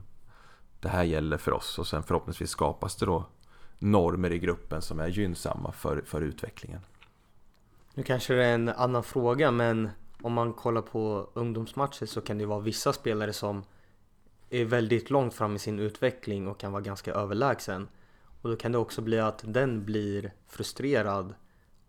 [0.85, 3.25] det här gäller för oss och sen förhoppningsvis skapas det då
[3.79, 6.81] normer i gruppen som är gynnsamma för, för utvecklingen.
[7.94, 9.90] Nu kanske det är en annan fråga men
[10.23, 13.64] om man kollar på ungdomsmatcher så kan det vara vissa spelare som
[14.51, 17.88] är väldigt långt fram i sin utveckling och kan vara ganska överlägsen.
[18.42, 21.35] Och då kan det också bli att den blir frustrerad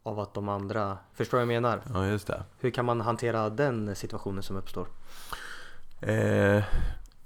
[0.03, 1.81] av att de andra, förstår vad jag menar?
[1.93, 2.43] Ja, just det.
[2.59, 4.87] Hur kan man hantera den situationen som uppstår?
[6.01, 6.63] Eh,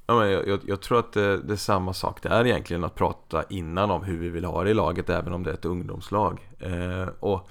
[0.09, 2.95] Ja, men jag, jag, jag, tror att det, det, är samma sak där egentligen att
[2.95, 5.65] prata innan om hur vi vill ha det i laget även om det är ett
[5.65, 6.49] ungdomslag.
[6.59, 7.49] Eh, och,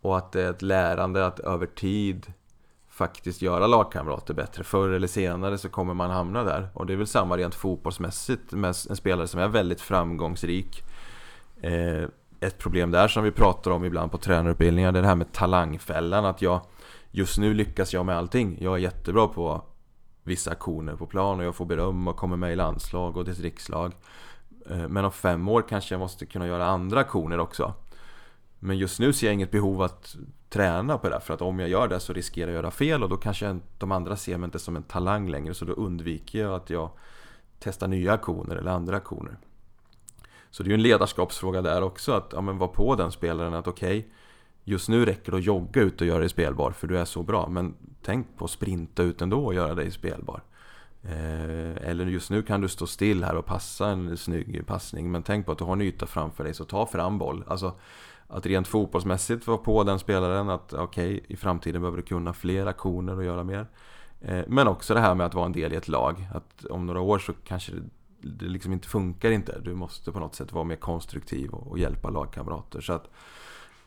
[0.00, 2.32] och att det är ett lärande att över tid
[2.88, 4.64] faktiskt göra lagkamrater bättre.
[4.64, 6.68] Förr eller senare så kommer man hamna där.
[6.74, 10.82] Och det är väl samma rent fotbollsmässigt med en spelare som är väldigt framgångsrik.
[11.62, 12.04] Eh,
[12.40, 15.32] ett problem där som vi pratar om ibland på tränarutbildningar det är det här med
[15.32, 16.24] talangfällan.
[16.24, 16.60] Att jag
[17.10, 18.58] just nu lyckas jag med allting.
[18.60, 19.62] Jag är jättebra på
[20.22, 23.92] vissa aktioner på plan och jag får beröm och kommer med i landslag och distriktslag.
[23.92, 24.80] rikslag.
[24.80, 27.74] Eh, men om fem år kanske jag måste kunna göra andra aktioner också.
[28.58, 30.16] Men just nu ser jag inget behov att
[30.48, 33.02] träna på det för att om jag gör det så riskerar jag att göra fel
[33.02, 36.38] och då kanske de andra ser mig inte som en talang längre så då undviker
[36.38, 36.90] jag att jag
[37.58, 39.38] testar nya aktioner eller andra aktioner.
[40.50, 43.54] Så det är ju en ledarskapsfråga där också att ja, men vara på den spelaren
[43.54, 44.10] att okej okay,
[44.64, 47.22] Just nu räcker det att jogga ut och göra dig spelbar för du är så
[47.22, 47.48] bra.
[47.48, 50.42] Men tänk på att sprinta ut ändå och göra dig spelbar.
[51.02, 55.10] Eh, eller just nu kan du stå still här och passa en snygg passning.
[55.10, 57.44] Men tänk på att du har en yta framför dig så ta fram boll.
[57.46, 57.74] Alltså,
[58.28, 62.32] att rent fotbollsmässigt vara på den spelaren att okej, okay, i framtiden behöver du kunna
[62.32, 63.66] fler aktioner och göra mer.
[64.20, 66.28] Eh, men också det här med att vara en del i ett lag.
[66.34, 67.82] Att om några år så kanske det,
[68.20, 69.60] det liksom inte funkar inte.
[69.60, 72.80] Du måste på något sätt vara mer konstruktiv och, och hjälpa lagkamrater.
[72.80, 73.10] Så att, eh,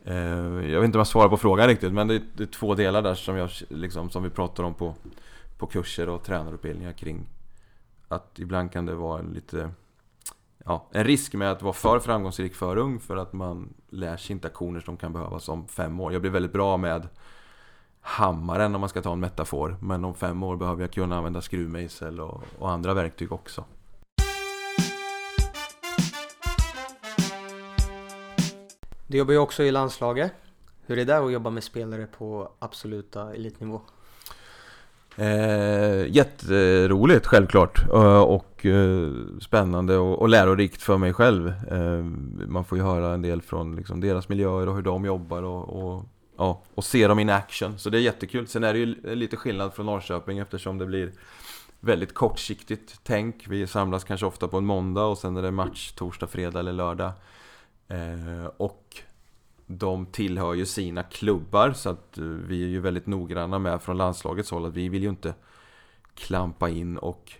[0.05, 2.47] Eh, jag vet inte om jag svarar på frågan riktigt men det är, det är
[2.47, 4.95] två delar där som, jag, liksom, som vi pratar om på,
[5.57, 7.29] på kurser och tränarutbildningar kring
[8.07, 9.71] att ibland kan det vara en lite
[10.65, 14.33] ja, en risk med att vara för framgångsrik för ung för att man lär sig
[14.33, 16.13] inte aktioner som kan behövas om fem år.
[16.13, 17.07] Jag blir väldigt bra med
[18.01, 19.77] hammaren om man ska ta en metafor.
[19.81, 23.65] Men om fem år behöver jag kunna använda skruvmejsel och, och andra verktyg också.
[29.13, 30.31] Du jobbar ju också i landslaget.
[30.85, 33.81] Hur är det att jobba med spelare på absoluta elitnivå?
[35.17, 41.47] Eh, jätteroligt självklart eh, och eh, spännande och, och lärorikt för mig själv.
[41.47, 42.03] Eh,
[42.47, 45.69] man får ju höra en del från liksom, deras miljöer och hur de jobbar och,
[45.69, 46.03] och,
[46.37, 47.79] ja, och se dem in action.
[47.79, 48.47] Så det är jättekul.
[48.47, 51.11] Sen är det ju lite skillnad från Norrköping eftersom det blir
[51.79, 53.45] väldigt kortsiktigt tänk.
[53.47, 56.73] Vi samlas kanske ofta på en måndag och sen är det match torsdag, fredag eller
[56.73, 57.11] lördag.
[57.87, 58.82] Eh, och
[59.65, 63.97] de tillhör ju sina klubbar så att eh, vi är ju väldigt noggranna med från
[63.97, 65.33] landslagets håll att vi vill ju inte
[66.15, 67.31] klampa in och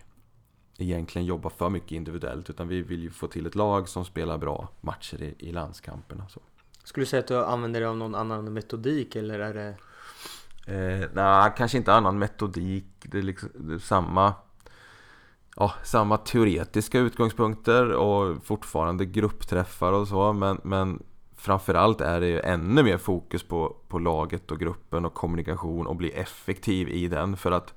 [0.78, 4.38] egentligen jobba för mycket individuellt utan vi vill ju få till ett lag som spelar
[4.38, 6.28] bra matcher i, i landskamperna.
[6.28, 6.40] Så.
[6.84, 9.76] Skulle du säga att du använder dig av någon annan metodik eller är det?
[10.66, 12.84] Eh, Nej, kanske inte annan metodik.
[13.02, 14.34] Det är, liksom, det är samma
[15.56, 21.02] ja, samma teoretiska utgångspunkter och fortfarande gruppträffar och så men, men
[21.44, 25.96] framförallt är det ju ännu mer fokus på, på laget och gruppen och kommunikation och
[25.96, 27.74] bli effektiv i den för att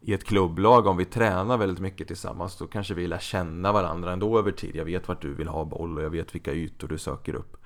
[0.00, 4.12] i ett klubblag, om vi tränar väldigt mycket tillsammans då kanske vi lär känna varandra
[4.12, 4.76] ändå över tid.
[4.76, 7.56] Jag vet vart du vill ha boll och jag vet vilka ytor du söker upp.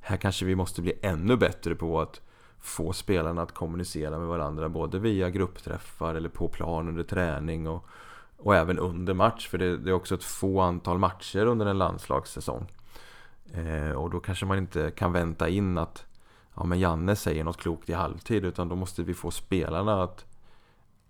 [0.00, 2.20] Här kanske vi måste bli ännu bättre på att
[2.60, 7.86] få spelarna att kommunicera med varandra både via gruppträffar eller på plan under träning och,
[8.36, 11.78] och även under match för det, det är också ett få antal matcher under en
[11.78, 12.66] landslagssäsong.
[13.52, 16.04] Eh, och då kanske man inte kan vänta in att
[16.54, 20.24] ja, men Janne säger något klokt i halvtid utan då måste vi få spelarna att,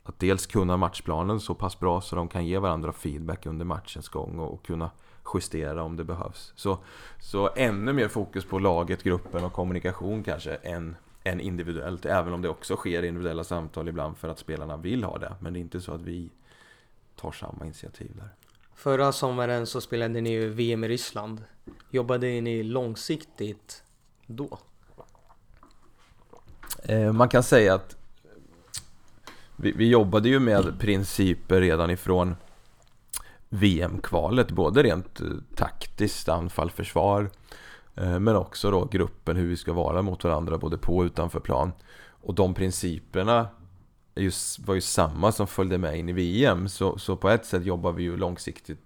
[0.02, 4.08] att dels kunna matchplanen så pass bra så de kan ge varandra feedback under matchens
[4.08, 4.90] gång och, och kunna
[5.34, 6.52] justera om det behövs.
[6.56, 6.78] Så,
[7.20, 12.06] så ännu mer fokus på laget, gruppen och kommunikation kanske än, än individuellt.
[12.06, 15.34] Även om det också sker individuella samtal ibland för att spelarna vill ha det.
[15.40, 16.30] Men det är inte så att vi
[17.16, 18.28] tar samma initiativ där.
[18.74, 21.44] Förra sommaren så spelade ni ju VM i Ryssland.
[21.90, 23.82] Jobbade ni långsiktigt
[24.26, 24.58] då?
[26.82, 27.96] Eh, man kan säga att
[29.56, 32.36] vi, vi, jobbade ju med principer redan ifrån
[33.48, 37.30] VM-kvalet, både rent eh, taktiskt, anfall, försvar
[37.94, 41.40] eh, men också då gruppen, hur vi ska vara mot varandra både på och utanför
[41.40, 41.72] plan.
[42.06, 43.48] Och de principerna
[44.14, 46.68] just, var ju samma som följde med in i VM.
[46.68, 48.80] Så, så på ett sätt jobbar vi ju långsiktigt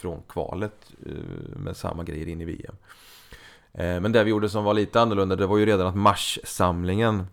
[0.00, 1.12] från kvalet eh,
[1.56, 2.76] med samma grejer in i VM.
[3.72, 7.26] Eh, men det vi gjorde som var lite annorlunda, det var ju redan att marssamlingen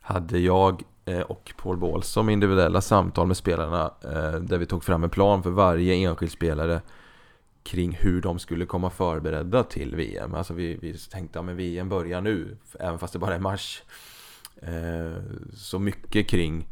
[0.00, 3.90] hade jag eh, och Paul Ball som individuella samtal med spelarna
[4.40, 6.80] där vi tog fram en plan för varje enskild spelare
[7.62, 10.34] kring hur de skulle komma förberedda till VM.
[10.34, 13.82] Alltså vi, vi tänkte att ja, VM börjar nu, även fast det bara är mars.
[15.54, 16.66] Så mycket kring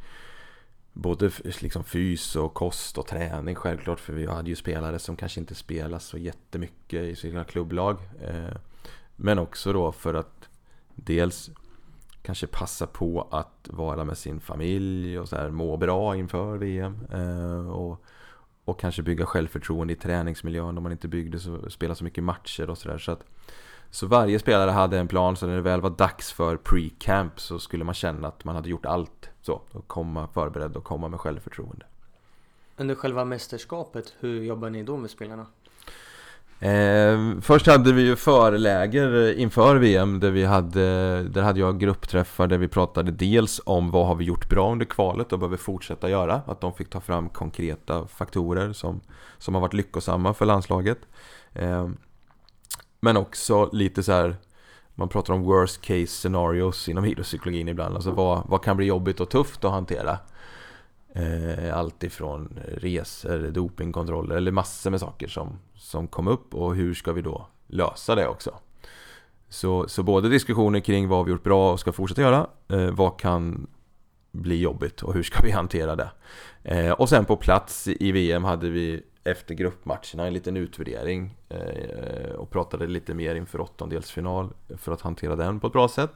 [0.92, 5.40] både liksom fys och kost och träning självklart för vi hade ju spelare som kanske
[5.40, 7.96] inte spelar så jättemycket i sina klubblag.
[8.20, 8.56] Eh,
[9.16, 10.48] men också då för att
[10.94, 11.50] dels
[12.22, 16.98] kanske passa på att vara med sin familj och så här, må bra inför VM.
[17.12, 18.04] Eh, och,
[18.64, 22.70] och kanske bygga självförtroende i träningsmiljön om man inte byggde så, spela så mycket matcher
[22.70, 22.98] och sådär.
[22.98, 23.24] Så att
[23.90, 27.58] så varje spelare hade en plan så när det väl var dags för pre-camp så
[27.58, 31.20] skulle man känna att man hade gjort allt så och komma förberedd och komma med
[31.20, 31.86] självförtroende.
[32.76, 35.46] Under själva mästerskapet, hur jobbar ni då med spelarna?
[36.62, 42.46] Eh, först hade vi ju förläger inför VM där vi hade Där hade jag gruppträffar
[42.46, 46.10] där vi pratade dels om vad har vi gjort bra under kvalet och behöver fortsätta
[46.10, 49.00] göra Att de fick ta fram konkreta faktorer som,
[49.38, 50.98] som har varit lyckosamma för landslaget
[51.52, 51.88] eh,
[53.00, 54.36] men också lite så här
[54.94, 57.94] man pratar om worst case scenarios inom idrottspsykologin ibland.
[57.94, 60.18] Alltså vad, vad kan bli jobbigt och tufft att hantera?
[61.14, 66.94] Eh, allt ifrån resor, dopingkontroller eller massor med saker som, som kom upp och hur
[66.94, 68.54] ska vi då lösa det också?
[69.48, 72.46] Så, så både diskussioner kring vad vi gjort bra och ska fortsätta göra.
[72.68, 73.66] Eh, vad kan
[74.32, 76.10] bli jobbigt och hur ska vi hantera det?
[76.62, 82.32] Eh, och sen på plats i VM hade vi efter gruppmatcherna en liten utvärdering eh,
[82.32, 86.10] och pratade lite mer inför åttondelsfinal för att hantera den på ett bra sätt.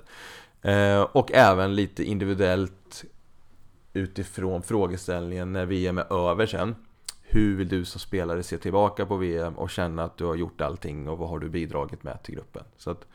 [0.63, 3.05] Eh, och även lite individuellt
[3.93, 6.75] utifrån frågeställningen när VM är över sen.
[7.23, 10.61] Hur vill du som spelare se tillbaka på VM och känna att du har gjort
[10.61, 12.65] allting och vad har du bidragit med till gruppen?
[12.77, 13.07] Så, att,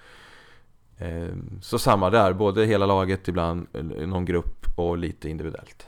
[0.98, 3.68] eh, så samma där, både hela laget ibland,
[4.08, 5.88] någon grupp och lite individuellt.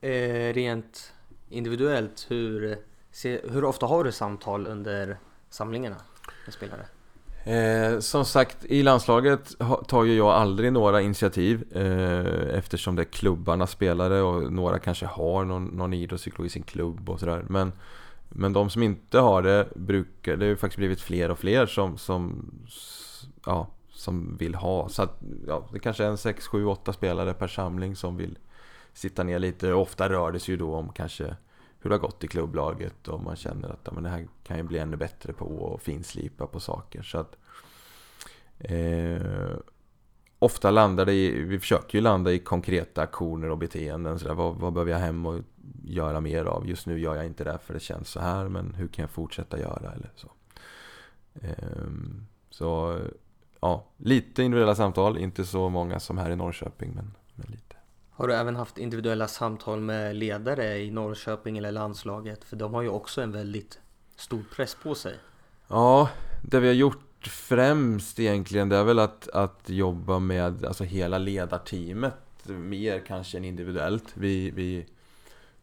[0.00, 1.12] Eh, rent
[1.48, 2.78] individuellt, hur,
[3.24, 5.18] hur ofta har du samtal under
[5.50, 5.96] samlingarna
[6.44, 6.86] med spelare?
[7.46, 9.54] Eh, som sagt, i landslaget
[9.88, 15.06] tar ju jag aldrig några initiativ eh, eftersom det är klubbarna spelare och några kanske
[15.06, 17.44] har någon, någon idrottspsykolog i sin klubb och sådär.
[17.48, 17.72] Men,
[18.28, 21.66] men de som inte har det brukar, det har ju faktiskt blivit fler och fler
[21.66, 22.50] som, som,
[23.46, 24.88] ja, som vill ha.
[24.88, 28.38] Så att, ja, det kanske är en 6, 7, 8 spelare per samling som vill
[28.92, 29.72] sitta ner lite.
[29.72, 31.36] Ofta rör det sig ju då om kanske
[31.86, 34.56] hur det har gått i klubblaget och man känner att ja, men det här kan
[34.56, 37.02] jag bli ännu bättre på och finslipa på saker.
[37.02, 37.36] Så att,
[38.58, 39.56] eh,
[40.38, 44.18] ofta landar det i, vi försöker ju landa i konkreta aktioner och beteenden.
[44.18, 45.40] Så där, vad, vad behöver jag hem och
[45.84, 46.68] göra mer av?
[46.68, 49.10] Just nu gör jag inte det för det känns så här, men hur kan jag
[49.10, 49.92] fortsätta göra?
[49.92, 50.30] Eller så.
[51.34, 51.86] Eh,
[52.50, 53.00] så
[53.60, 57.65] ja, lite individuella samtal, inte så många som här i Norrköping, men, men lite.
[58.16, 62.44] Har du även haft individuella samtal med ledare i Norrköping eller landslaget?
[62.44, 63.80] För de har ju också en väldigt
[64.16, 65.14] stor press på sig.
[65.68, 66.10] Ja,
[66.42, 71.18] det vi har gjort främst egentligen det är väl att, att jobba med alltså hela
[71.18, 72.14] ledarteamet
[72.48, 74.12] mer kanske än individuellt.
[74.14, 74.86] Vi, vi,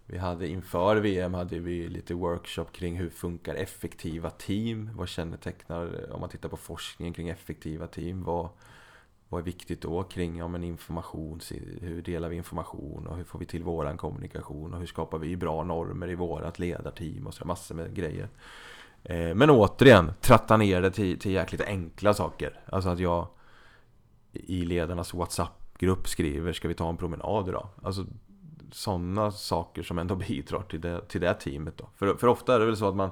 [0.06, 4.89] vi hade inför VM hade vi lite workshop kring hur funkar effektiva team?
[4.96, 8.50] Vad kännetecknar, om man tittar på forskningen kring effektiva team, vad,
[9.34, 11.39] vad är viktigt då kring ja, men information,
[11.82, 15.38] hur delar vi information och hur får vi till våran kommunikation och hur skapar vi
[15.38, 18.30] bra normer i vårat ledarteam och så massor med grejer.
[19.04, 22.60] Eh, men återigen, tratta ner det till, till jäkligt enkla saker.
[22.65, 23.28] Alltså att jag
[24.32, 27.67] i ledarnas WhatsApp-grupp skriver Ska vi ta en promenad idag?
[27.84, 28.06] Alltså
[28.72, 31.89] sådana saker som ändå bidrar till det, till det teamet då.
[31.96, 33.10] För, för ofta är det väl så att man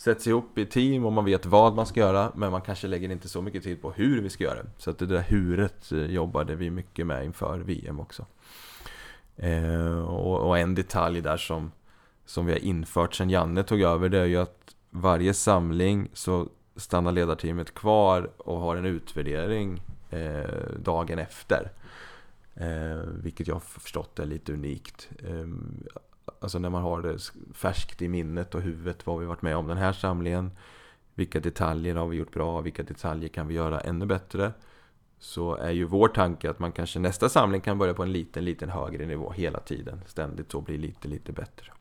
[0.00, 3.10] sätts ihop i team och man vet vad man ska göra men man kanske lägger
[3.10, 4.70] inte så mycket tid på hur vi ska göra det.
[4.78, 8.26] Så att det där huret eh, jobbade vi mycket med inför VM också.
[9.36, 11.72] Eh, och, och, en detalj där som,
[12.24, 16.48] som vi har infört sen Janne tog över det är ju att varje samling så
[16.76, 21.72] stannar ledarteamet kvar och har en utvärdering eh, dagen efter.
[22.54, 25.08] Eh, vilket jag har förstått är lite unikt.
[25.28, 25.84] Ehm,
[26.40, 27.18] Alltså när man har det
[27.54, 30.50] färskt i minnet och huvudet vad vi varit med om den här samlingen.
[31.14, 32.60] Vilka detaljer har vi gjort bra?
[32.60, 34.52] Vilka detaljer kan vi göra ännu bättre?
[35.18, 38.44] Så är ju vår tanke att man kanske nästa samling kan börja på en liten,
[38.44, 40.00] liten högre nivå hela tiden.
[40.06, 41.72] Ständigt så blir lite, lite bättre.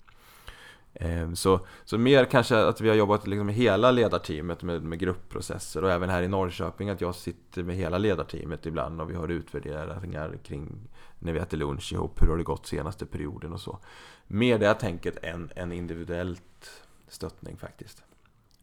[1.02, 5.00] Ehm, så, så mer kanske att vi har jobbat liksom med hela ledarteamet med, med
[5.00, 9.16] gruppprocesser och även här i Norrköping att jag sitter med hela ledarteamet ibland och vi
[9.16, 13.62] har utvärderingar kring när vi äter lunch ihop, hur har det gått senaste perioden och
[13.62, 13.80] så.
[14.28, 18.04] Mer det tänket än, än individuellt stöttning faktiskt.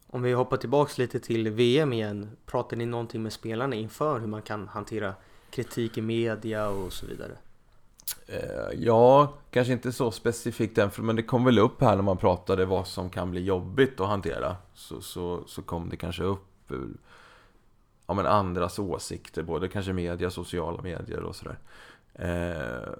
[0.07, 4.27] Om vi hoppar tillbaks lite till VM igen, pratar ni någonting med spelarna inför hur
[4.27, 5.13] man kan hantera
[5.49, 7.37] kritik i media och så vidare?
[8.27, 12.17] Eh, ja, kanske inte så specifikt än, men det kom väl upp här när man
[12.17, 14.55] pratade vad som kan bli jobbigt att hantera.
[14.73, 16.77] Så, så, så kom det kanske upp eh,
[18.07, 21.59] ja, men andras åsikter, både kanske media, sociala medier och sådär.
[22.13, 22.93] Eh,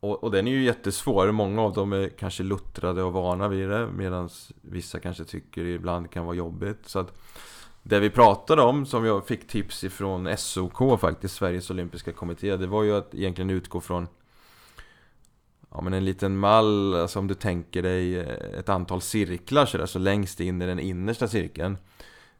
[0.00, 3.68] och, och den är ju jättesvår, många av dem är kanske luttrade och vana vid
[3.68, 4.28] det medan
[4.60, 6.88] vissa kanske tycker det ibland kan vara jobbigt.
[6.88, 7.18] Så att
[7.82, 12.66] det vi pratade om, som jag fick tips ifrån SOK faktiskt, Sveriges Olympiska Kommitté, det
[12.66, 14.08] var ju att egentligen utgå från
[15.70, 19.86] ja, men en liten mall, alltså om du tänker dig eh, ett antal cirklar sådär,
[19.86, 21.78] så längst in i den innersta cirkeln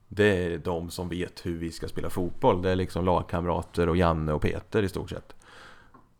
[0.08, 3.96] Det är de som vet hur vi ska spela fotboll, det är liksom lagkamrater och
[3.96, 5.34] Janne och Peter i stort sett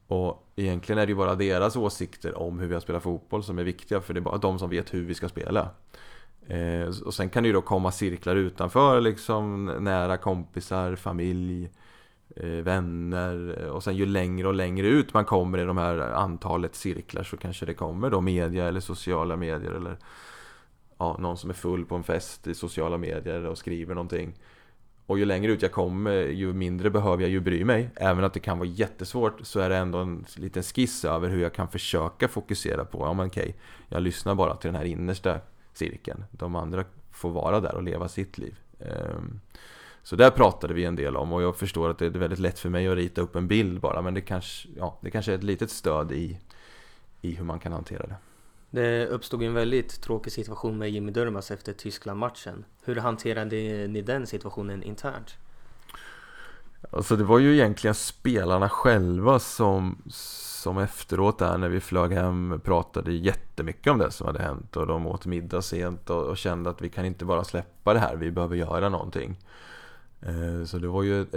[0.09, 3.59] och egentligen är det ju bara deras åsikter om hur vi har spelat fotboll som
[3.59, 5.71] är viktiga för det är bara de som vet hur vi ska spela.
[6.47, 11.71] Eh, och sen kan det ju då komma cirklar utanför liksom nära kompisar, familj, eh,
[12.37, 15.99] Eh, vänner eh, och sen ju längre och längre ut man kommer i de här
[15.99, 19.97] antalet cirklar så kanske det kommer då media eller sociala medier eller
[20.99, 24.35] ja, någon som är full på en fest i sociala medier och skriver någonting.
[25.07, 27.91] Och ju längre ut jag kommer, ju mindre behöver jag ju bry mig.
[27.97, 31.43] Även att det kan vara jättesvårt så är det ändå en liten skiss över hur
[31.43, 33.57] jag kan försöka fokusera på, ja men okej,
[33.89, 35.41] jag lyssnar bara till den här innersta
[35.73, 36.25] cirkeln.
[36.31, 38.59] De andra får vara där och leva sitt liv.
[38.79, 39.41] Um,
[40.09, 42.59] så där pratade vi en del om och jag förstår att det är väldigt lätt
[42.59, 45.37] för mig att rita upp en bild bara men det kanske, ja, det kanske är
[45.37, 46.39] ett litet stöd i,
[47.21, 48.15] i hur man kan hantera det.
[48.71, 52.65] Det uppstod en väldigt tråkig situation med Jimmy Durmaz efter Tyskland-matchen.
[52.85, 53.57] Hur hanterade
[53.87, 55.37] ni den situationen internt?
[56.91, 62.61] Alltså det var ju egentligen spelarna själva som, som efteråt där när vi flög hem
[62.65, 66.71] pratade jättemycket om det som hade hänt och de åt middag sent och, och kände
[66.71, 69.37] att vi kan inte bara släppa det här, vi behöver göra någonting.
[70.21, 71.35] Eh, så det var ju ett,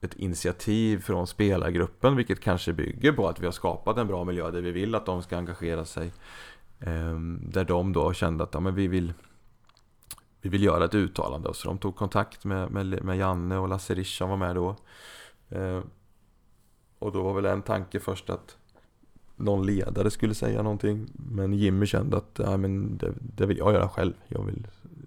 [0.00, 4.50] ett initiativ från spelargruppen vilket kanske bygger på att vi har skapat en bra miljö
[4.50, 6.12] där vi vill att de ska engagera sig.
[6.80, 9.12] Ehm, där de då kände att ja, men vi vill
[10.40, 11.54] vi vill göra ett uttalande.
[11.54, 14.76] Så de tog kontakt med, med, med Janne och Lasse Rishan var med då.
[15.50, 15.82] Ehm,
[16.98, 18.56] och då var väl en tanke först att
[19.36, 21.06] någon ledare skulle säga någonting.
[21.12, 24.12] Men Jimmy kände att ja, men det, det vill jag göra själv.
[24.28, 24.66] Jag vill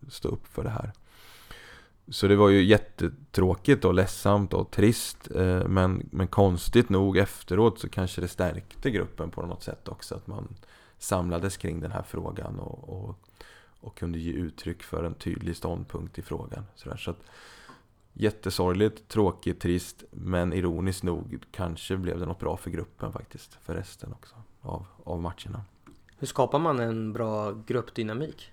[0.09, 0.91] stå upp för det här.
[2.07, 5.31] Så det var ju jättetråkigt och ledsamt och trist.
[5.35, 10.15] Eh, men, men konstigt nog efteråt så kanske det stärkte gruppen på något sätt också.
[10.15, 10.55] Att man
[10.97, 13.19] samlades kring den här frågan och, och
[13.85, 16.63] och kunde ge uttryck för en tydlig ståndpunkt i frågan.
[16.75, 17.19] Så, så att,
[18.13, 23.73] jättesorgligt, tråkigt, trist, men ironiskt nog kanske blev det något bra för gruppen faktiskt, för
[23.73, 25.61] resten också av, av matcherna.
[26.17, 28.51] Hur skapar man en bra gruppdynamik?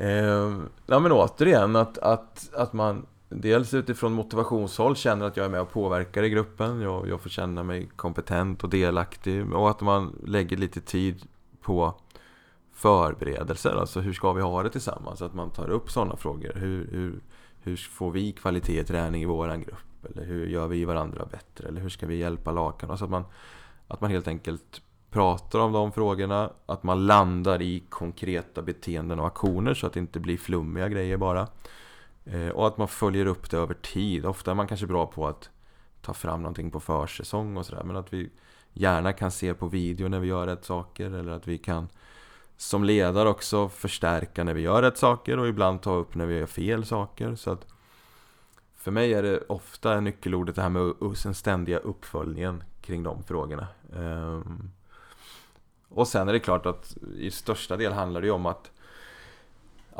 [0.00, 5.50] Eh, ja men återigen att, att, att man dels utifrån motivationshåll känner att jag är
[5.50, 6.80] med och påverkar i gruppen.
[6.80, 11.22] Jag, jag får känna mig kompetent och delaktig och att man lägger lite tid
[11.62, 11.94] på
[12.72, 15.22] förberedelser, alltså hur ska vi ha det tillsammans?
[15.22, 16.52] Att man tar upp sådana frågor.
[16.54, 17.20] Hur, hur,
[17.62, 20.06] hur får vi kvalitet i träning i våran grupp?
[20.10, 21.68] Eller hur gör vi varandra bättre?
[21.68, 22.90] Eller hur ska vi hjälpa lakan?
[22.90, 23.24] Alltså att man,
[23.88, 29.26] att man helt enkelt pratar om de frågorna, att man landar i konkreta beteenden och
[29.26, 31.48] aktioner så att det inte blir flummiga grejer bara.
[32.24, 34.26] Eh, och att man följer upp det över tid.
[34.26, 35.50] Ofta är man kanske bra på att
[36.00, 37.82] ta fram någonting på försäsong och sådär.
[37.84, 38.30] Men att vi
[38.72, 41.10] gärna kan se på video när vi gör rätt saker.
[41.10, 41.88] Eller att vi kan
[42.56, 46.38] som ledare också förstärka när vi gör rätt saker och ibland ta upp när vi
[46.38, 47.34] gör fel saker.
[47.34, 47.66] Så att
[48.76, 53.66] för mig är det ofta nyckelordet det här med den ständiga uppföljningen kring de frågorna.
[53.96, 54.70] Ehm,
[55.90, 58.70] och sen är det klart att i största del handlar det ju om att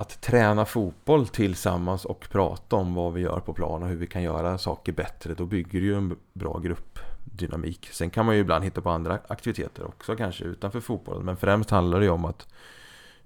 [0.01, 4.07] att träna fotboll tillsammans och prata om vad vi gör på plan och hur vi
[4.07, 5.35] kan göra saker bättre.
[5.35, 7.89] Då bygger det ju en bra gruppdynamik.
[7.93, 11.25] Sen kan man ju ibland hitta på andra aktiviteter också kanske utanför fotbollen.
[11.25, 12.49] Men främst handlar det ju om att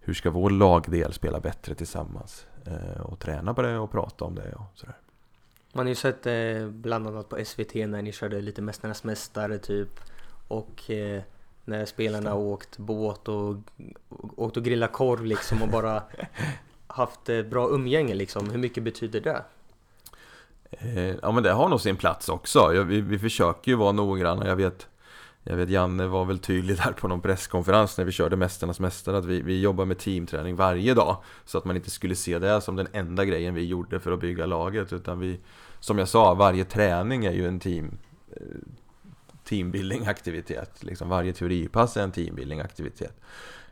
[0.00, 2.46] hur ska vår lagdel spela bättre tillsammans?
[2.66, 4.96] Eh, och träna på det och prata om det och sådär.
[5.72, 9.58] Man har ju sett eh, bland annat på SVT när ni körde lite Mästarnas Mästare
[9.58, 10.00] typ.
[10.48, 11.22] Och eh,
[11.64, 12.38] när spelarna Stäm.
[12.38, 13.56] åkt båt och
[14.36, 16.02] åkt och grillat korv liksom och bara
[16.86, 18.50] haft eh, bra umgänge liksom.
[18.50, 19.44] Hur mycket betyder det?
[20.70, 22.84] Eh, ja men det har nog sin plats också.
[22.84, 24.46] Vi, vi försöker ju vara noggranna.
[24.46, 24.88] Jag vet,
[25.42, 29.18] jag vet Janne var väl tydlig där på någon presskonferens när vi körde Mästarnas Mästare
[29.18, 31.16] att vi, vi jobbar med teamträning varje dag.
[31.44, 34.20] Så att man inte skulle se det som den enda grejen vi gjorde för att
[34.20, 34.92] bygga laget.
[34.92, 35.40] Utan vi,
[35.80, 37.98] som jag sa, varje träning är ju en team
[39.44, 40.84] teambuilding aktivitet.
[40.84, 43.20] Liksom varje teoripass är en teambuilding aktivitet.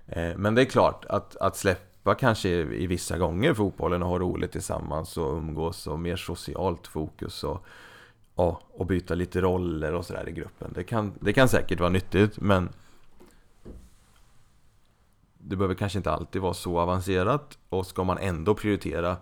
[0.07, 4.09] Eh, men det är klart att, att släppa släppa kanske i vissa gånger fotbollen och
[4.09, 7.65] ha roligt tillsammans och umgås och mer socialt fokus och,
[8.37, 10.73] ja, och byta lite roller och sådär i gruppen.
[10.75, 12.69] Det kan, det kan säkert vara nyttigt men
[15.39, 19.17] det behöver kanske inte alltid vara så avancerat och ska man ändå prioritera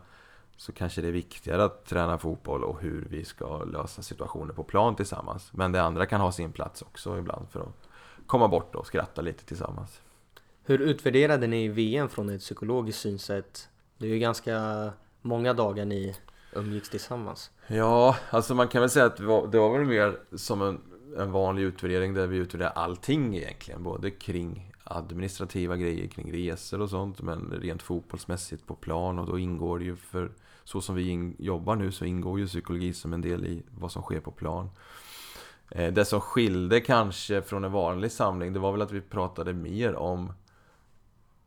[0.61, 4.64] så kanske det är viktigare att träna fotboll och hur vi ska lösa situationer på
[4.64, 5.52] plan tillsammans.
[5.52, 7.88] Men det andra kan ha sin plats också ibland för att
[8.26, 10.00] komma bort och skratta lite tillsammans.
[10.64, 13.68] Hur utvärderade ni VM från ett psykologiskt synsätt?
[13.98, 14.90] Det är ju ganska
[15.22, 16.16] många dagar ni
[16.52, 17.50] umgicks tillsammans.
[17.66, 20.80] Ja, alltså man kan väl säga att det var, det var väl mer som en,
[21.16, 23.82] en vanlig utvärdering där vi utvärderade allting egentligen.
[23.82, 27.22] Både kring administrativa grejer, kring resor och sånt.
[27.22, 30.30] Men rent fotbollsmässigt på plan och då ingår det ju för
[30.71, 33.93] så som vi in, jobbar nu så ingår ju psykologi som en del i vad
[33.93, 34.71] som sker på plan.
[35.71, 39.53] Eh, det som skilde kanske från en vanlig samling det var väl att vi pratade
[39.53, 40.33] mer om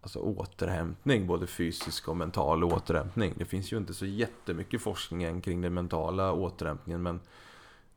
[0.01, 3.33] alltså återhämtning, både fysisk och mental återhämtning.
[3.37, 7.19] Det finns ju inte så jättemycket forskning kring den mentala återhämtningen men,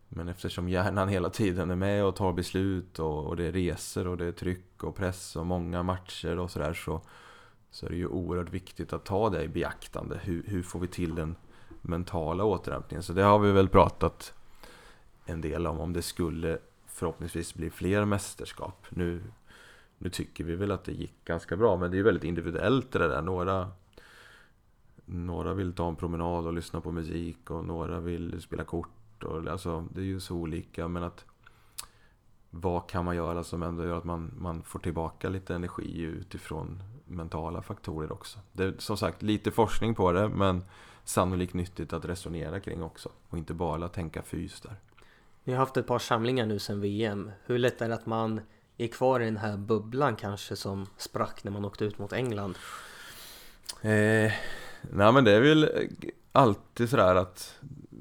[0.09, 4.07] men eftersom hjärnan hela tiden är med och tar beslut och, och det är resor
[4.07, 7.03] och det är tryck och press och många matcher och sådär så, så
[7.71, 10.21] så är det ju oerhört viktigt att ta det i beaktande.
[10.23, 11.37] Hur, hur får vi till den
[11.83, 13.03] mentala återhämtningen?
[13.03, 14.35] Så det har vi väl pratat
[15.27, 18.87] en del om, om det skulle förhoppningsvis bli fler mästerskap.
[18.91, 19.23] Nu
[19.99, 23.09] nu tycker vi väl att det gick ganska bra men det är väldigt individuellt det
[23.09, 23.23] där.
[23.23, 23.71] Några,
[25.05, 29.25] några vill ta en promenad och lyssna på musik och några vill spela kort.
[29.25, 31.25] Och, alltså, det är ju så olika men att
[32.51, 36.83] vad kan man göra som ändå gör att man, man får tillbaka lite energi utifrån
[37.07, 38.39] mentala faktorer också.
[38.53, 40.65] Det är som sagt lite forskning på det men
[41.05, 44.77] sannolikt nyttigt att resonera kring också och inte bara tänka fys där.
[45.45, 47.31] Vi har haft ett par samlingar nu sedan VM.
[47.45, 48.41] Hur lätt är det att man
[48.77, 52.57] är kvar i den här bubblan kanske som sprack när man åkte ut mot England?
[53.83, 54.33] Eh,
[54.81, 55.89] nej men det är väl
[56.33, 57.59] alltid sådär att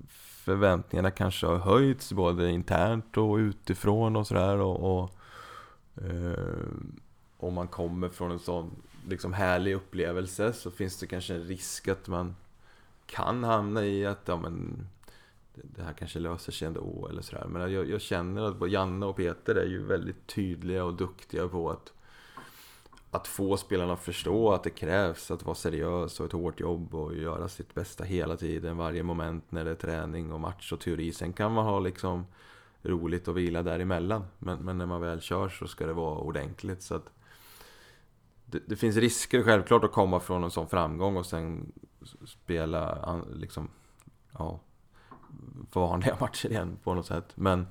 [0.10, 5.12] förväntningarna kanske har höjts både internt och utifrån och sådär och, och
[6.04, 6.68] eh,
[7.38, 8.72] om man kommer från en sån
[9.10, 12.36] liksom härlig upplevelse så finns det kanske en risk att man
[13.06, 14.88] kan hamna i att ja, men,
[15.56, 17.46] det här kanske löser sig ändå eller sådär.
[17.50, 21.48] Men jag, jag känner att både Janne och Peter är ju väldigt tydliga och duktiga
[21.48, 21.92] på att
[23.16, 26.96] att få spelarna att förstå att det krävs att vara seriös och ett hårt jobb
[26.96, 30.80] och göra sitt bästa hela tiden, varje moment när det är träning och match och
[30.80, 31.14] teori.
[31.14, 32.26] Sen kan man ha liksom
[32.84, 34.26] roligt och vila däremellan.
[34.40, 36.82] Men, men när man väl kör så ska det vara ordentligt.
[36.82, 37.10] Så att
[38.56, 41.72] det, det, finns risker självklart att komma från en sån framgång och sen
[42.26, 43.70] spela liksom,
[44.32, 44.60] ja,
[45.74, 47.32] vanliga matcher igen på något sätt.
[47.36, 47.68] Men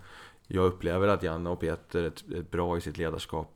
[0.47, 3.51] jag upplever att Janne och Peter är, är bra i sitt ledarskap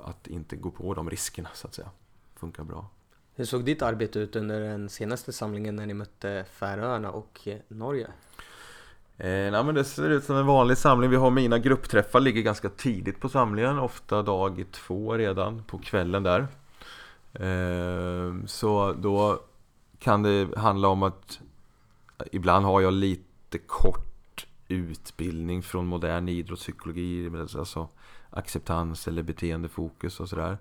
[0.00, 1.90] att inte gå på de riskerna så att säga.
[2.36, 2.90] Funkar bra.
[3.34, 8.06] Hur såg ditt arbete ut under den senaste samlingen när ni mötte Färöarna och Norge?
[9.16, 11.10] Eh, nej, men det ser ut som en vanlig samling.
[11.10, 13.78] Vi har mina gruppträffar, ligger ganska tidigt på samlingen.
[13.78, 16.46] Ofta dag två redan på kvällen där.
[17.34, 19.40] Ehm, så då
[19.98, 21.40] kan det handla om att
[22.18, 27.30] eh, ibland har jag lite kort utbildning från modern idrottspsykologi.
[27.36, 27.88] Alltså
[28.30, 30.58] acceptans eller beteendefokus och sådär.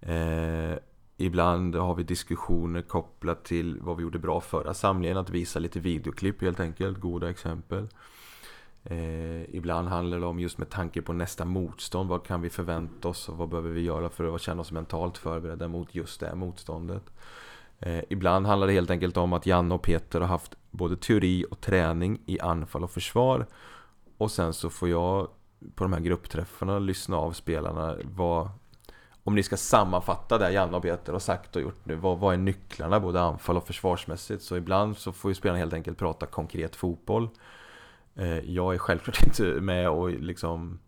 [0.00, 0.78] Eh,
[1.16, 5.16] ibland har vi diskussioner kopplat till vad vi gjorde bra förra samlingen.
[5.16, 7.88] Att visa lite videoklipp helt enkelt, goda exempel.
[8.90, 12.08] Eh, ibland handlar det om just med tanke på nästa motstånd.
[12.08, 15.18] Vad kan vi förvänta oss och vad behöver vi göra för att känna oss mentalt
[15.18, 17.02] förberedda mot just det motståndet.
[17.78, 21.44] Eh, ibland handlar det helt enkelt om att Janne och Peter har haft både teori
[21.50, 23.46] och träning i anfall och försvar.
[24.18, 25.28] Och sen så får jag
[25.74, 28.50] på de här gruppträffarna lyssna av spelarna vad,
[29.24, 32.34] om ni ska sammanfatta det Janne och Peter har sagt och gjort nu, vad, vad
[32.34, 34.42] är nycklarna både anfall och försvarsmässigt?
[34.42, 37.28] Så ibland så får ju spelarna helt enkelt prata konkret fotboll.
[38.18, 40.78] Eh, jag är självklart inte med och liksom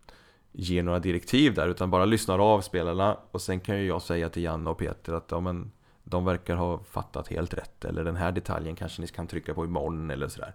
[0.52, 4.28] ger några direktiv där utan bara lyssnar av spelarna och sen kan ju jag säga
[4.28, 5.72] till Janne och Peter att ja, men,
[6.04, 9.64] de verkar ha fattat helt rätt eller den här detaljen kanske ni kan trycka på
[9.64, 10.54] imorgon eller sådär.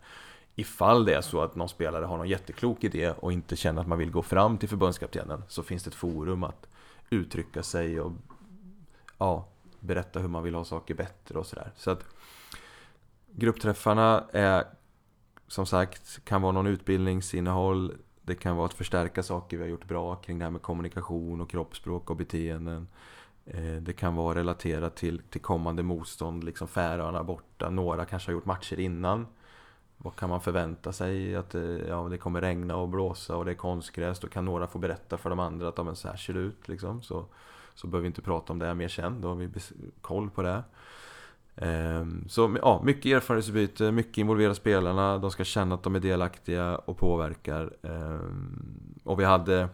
[0.55, 3.87] Ifall det är så att någon spelare har någon jätteklok idé och inte känner att
[3.87, 6.67] man vill gå fram till förbundskaptenen så finns det ett forum att
[7.09, 8.11] uttrycka sig och
[9.17, 9.47] ja,
[9.79, 11.71] berätta hur man vill ha saker bättre och sådär.
[11.75, 12.05] Så att
[13.31, 14.63] gruppträffarna är
[15.47, 17.93] som sagt kan vara någon utbildningsinnehåll.
[18.21, 21.41] Det kan vara att förstärka saker vi har gjort bra kring det här med kommunikation
[21.41, 22.87] och kroppsspråk och beteenden.
[23.45, 27.69] Eh, det kan vara relaterat till, till kommande motstånd, liksom Färöarna borta.
[27.69, 29.27] Några kanske har gjort matcher innan
[29.97, 31.35] vad kan man förvänta sig?
[31.35, 34.19] Att eh, ja, det kommer regna och blåsa och det är konstgräs.
[34.19, 36.39] Då kan några få berätta för de andra att ja, men så här ser det
[36.39, 36.67] ut.
[36.67, 37.01] Liksom.
[37.01, 37.25] Så,
[37.73, 39.21] så behöver vi inte prata om det mer sen.
[39.21, 39.49] Då har vi
[40.01, 40.63] koll på det.
[41.57, 45.17] Ehm, så ja, mycket erfarenhetsutbyte, mycket involvera spelarna.
[45.17, 47.73] De ska känna att de är delaktiga och påverkar.
[47.83, 49.69] Ehm, och vi hade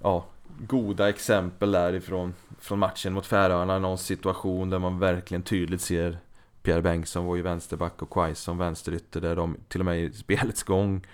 [0.00, 0.24] ja,
[0.58, 3.78] goda exempel därifrån från matchen mot Färöarna.
[3.78, 6.18] Någon situation där man verkligen tydligt ser
[6.62, 10.62] Pierre Bengtsson var ju vänsterback och Quaison vänsterytter där de till och med i spelets
[10.62, 11.06] gång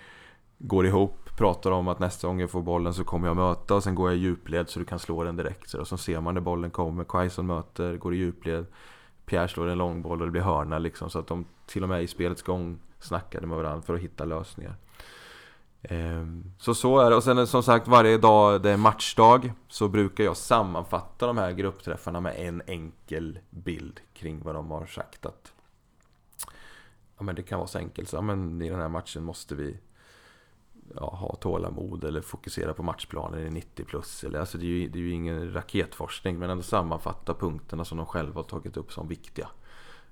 [0.57, 3.83] går ihop, pratar om att nästa gång jag får bollen så kommer jag möta och
[3.83, 5.69] sen går jag i djupled så du kan slå den direkt.
[5.69, 8.65] Så, och så ser man när bollen kommer, Quaison möter, går i djupled,
[9.25, 11.09] Pierre slår en långboll och det blir hörna liksom.
[11.09, 14.25] Så att de till och med i spelets gång snackade med varandra för att hitta
[14.25, 14.75] lösningar.
[15.81, 17.15] Ehm, så så är det.
[17.15, 21.51] Och sen som sagt varje dag det är matchdag så brukar jag sammanfatta de här
[21.51, 25.53] gruppträffarna med en enkel bild kring vad de har sagt att
[27.17, 29.55] Ja men det kan vara så enkelt så, ja, men i den här matchen måste
[29.55, 29.77] vi
[30.95, 34.23] ja, ha tålamod eller fokusera på matchplanen i 90 plus.
[34.23, 37.97] Eller, alltså det, är ju, det är ju ingen raketforskning men ändå sammanfatta punkterna som
[37.97, 39.47] de själva har tagit upp som viktiga.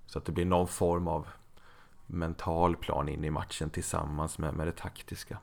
[0.06, 1.28] Så att det blir någon form av
[2.08, 5.38] mental plan in i matchen tillsammans med, med det taktiska.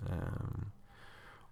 [0.00, 0.70] Ehm,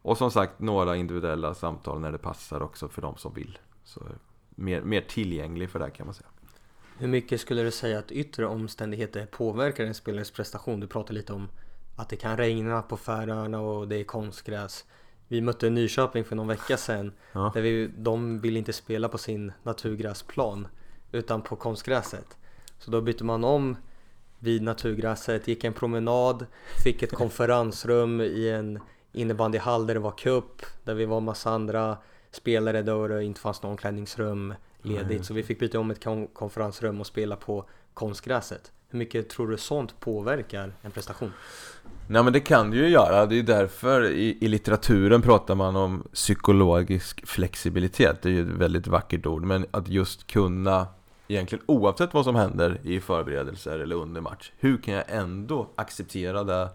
[0.03, 3.59] och som sagt några individuella samtal när det passar också för de som vill.
[3.85, 4.03] Så
[4.51, 6.29] mer, mer tillgänglig för det här kan man säga.
[6.99, 10.81] Hur mycket skulle du säga att yttre omständigheter påverkar en spelares prestation?
[10.81, 11.49] Du pratar lite om
[11.99, 14.85] att det kan regna på Färöarna och det är konstgräs.
[15.29, 17.13] Vi mötte Nyköping för någon vecka sedan.
[17.33, 17.51] Ja.
[17.55, 20.69] Där vi, de vill inte spela på sin naturgräsplan
[21.13, 22.37] utan på konstgräset.
[22.79, 23.77] Så då bytte man om
[24.39, 26.47] vid naturgräset, gick en promenad,
[26.85, 28.81] fick ett konferensrum i en
[29.13, 31.97] innebandyhall där det var cup, där vi var massa andra
[32.31, 35.11] spelare då det inte fanns någon omklädningsrum ledigt.
[35.11, 35.25] Mm.
[35.25, 38.73] Så vi fick byta om ett kon konferensrum och spela på konstgräset.
[38.89, 41.33] Hur mycket tror du sånt påverkar en prestation?
[42.11, 45.77] Nej men det kan det ju göra, det är därför i, i, litteraturen pratar man
[45.77, 50.87] om psykologisk flexibilitet Det är ju ett väldigt vackert ord, men att just kunna
[51.29, 56.45] Egentligen oavsett vad som händer i förberedelser eller under match Hur kan jag ändå acceptera
[56.45, 56.69] det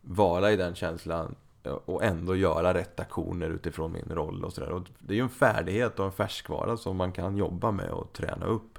[0.00, 4.82] Vara i den känslan eh, och ändå göra rätt aktioner utifrån min roll och sådär.
[4.98, 8.46] Det är ju en färdighet och en färskvara som man kan jobba med och träna
[8.46, 8.78] upp.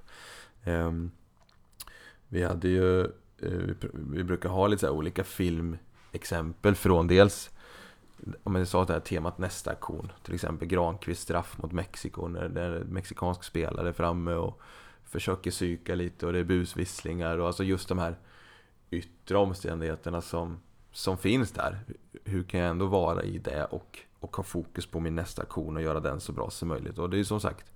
[0.66, 1.12] Um,
[2.28, 3.01] vi hade ju,
[3.41, 5.24] eh, vi brukar ha lite så olika
[6.14, 7.49] exempel från dels
[8.43, 12.49] om jag sa det här temat nästa aktion Till exempel Granqvist straff mot Mexiko när
[12.49, 14.61] det är en mexikansk spelare framme och
[15.03, 18.16] försöker psyka lite och det är busvisslingar och alltså just de här
[18.91, 20.59] yttre omständigheterna som
[20.93, 21.80] som finns där.
[22.24, 25.76] Hur kan jag ändå vara i det och, och ha fokus på min nästa aktion
[25.76, 26.97] och göra den så bra som möjligt.
[26.97, 27.74] Och det är ju som sagt,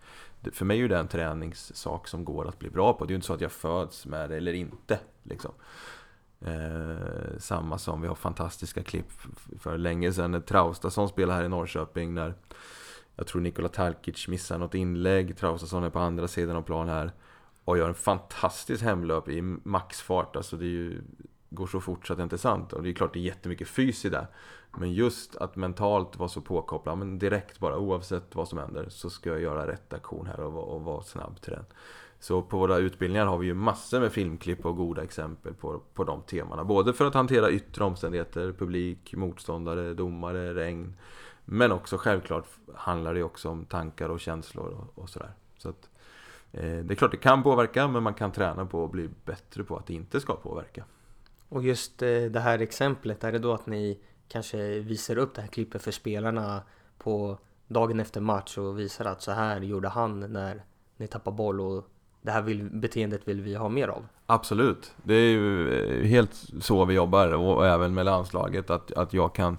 [0.52, 3.06] för mig är det en träningssak som går att bli bra på.
[3.06, 5.00] Det är ju inte så att jag föds med det eller inte.
[5.24, 5.52] Liksom.
[6.42, 9.12] Eh, samma som vi har fantastiska klipp
[9.60, 12.34] för länge sedan när Traustason spelade här i Norrköping när
[13.16, 15.38] jag tror Nikola Talkic missar något inlägg.
[15.38, 17.12] Traustason är på andra sidan av plan här
[17.66, 20.36] och gör en fantastisk hemlöp i maxfart.
[20.36, 21.02] Alltså det ju
[21.50, 22.74] går så fort så att det inte är sant.
[22.74, 24.28] Och det är klart det är jättemycket fys i det.
[24.78, 29.10] Men just att mentalt vara så påkopplad, men direkt bara oavsett vad som händer så
[29.10, 31.66] ska jag göra rätt aktion här och, och vara snabb till den.
[32.20, 36.04] Så på våra utbildningar har vi ju massor med filmklipp och goda exempel på, på
[36.04, 36.64] de temana.
[36.64, 40.96] Både för att hantera yttre omständigheter, publik, motståndare, domare, regn.
[41.46, 42.46] Men också självklart
[42.76, 45.32] handlar det också om tankar och känslor och, och sådär.
[45.58, 45.90] Så att,
[46.52, 49.64] eh, det är klart det kan påverka men man kan träna på att bli bättre
[49.64, 50.84] på att det inte ska påverka.
[51.50, 55.42] Och just eh, det här exemplet, är det då att ni kanske visar upp det
[55.42, 56.62] här klippet för spelarna
[56.98, 57.38] på
[57.68, 60.64] dagen efter match och visar att så här gjorde han när
[60.98, 61.90] ni tappar boll och
[62.28, 64.08] det här vill, beteendet vill vi ha mer av?
[64.26, 69.14] Absolut, det är ju eh, helt så vi jobbar och även med landslaget att, att
[69.14, 69.58] jag kan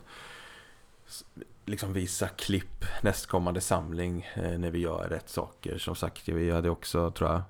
[1.64, 5.78] liksom visa klipp nästkommande samling eh, när vi gör rätt saker.
[5.78, 7.42] Som sagt, vi hade också, tror jag,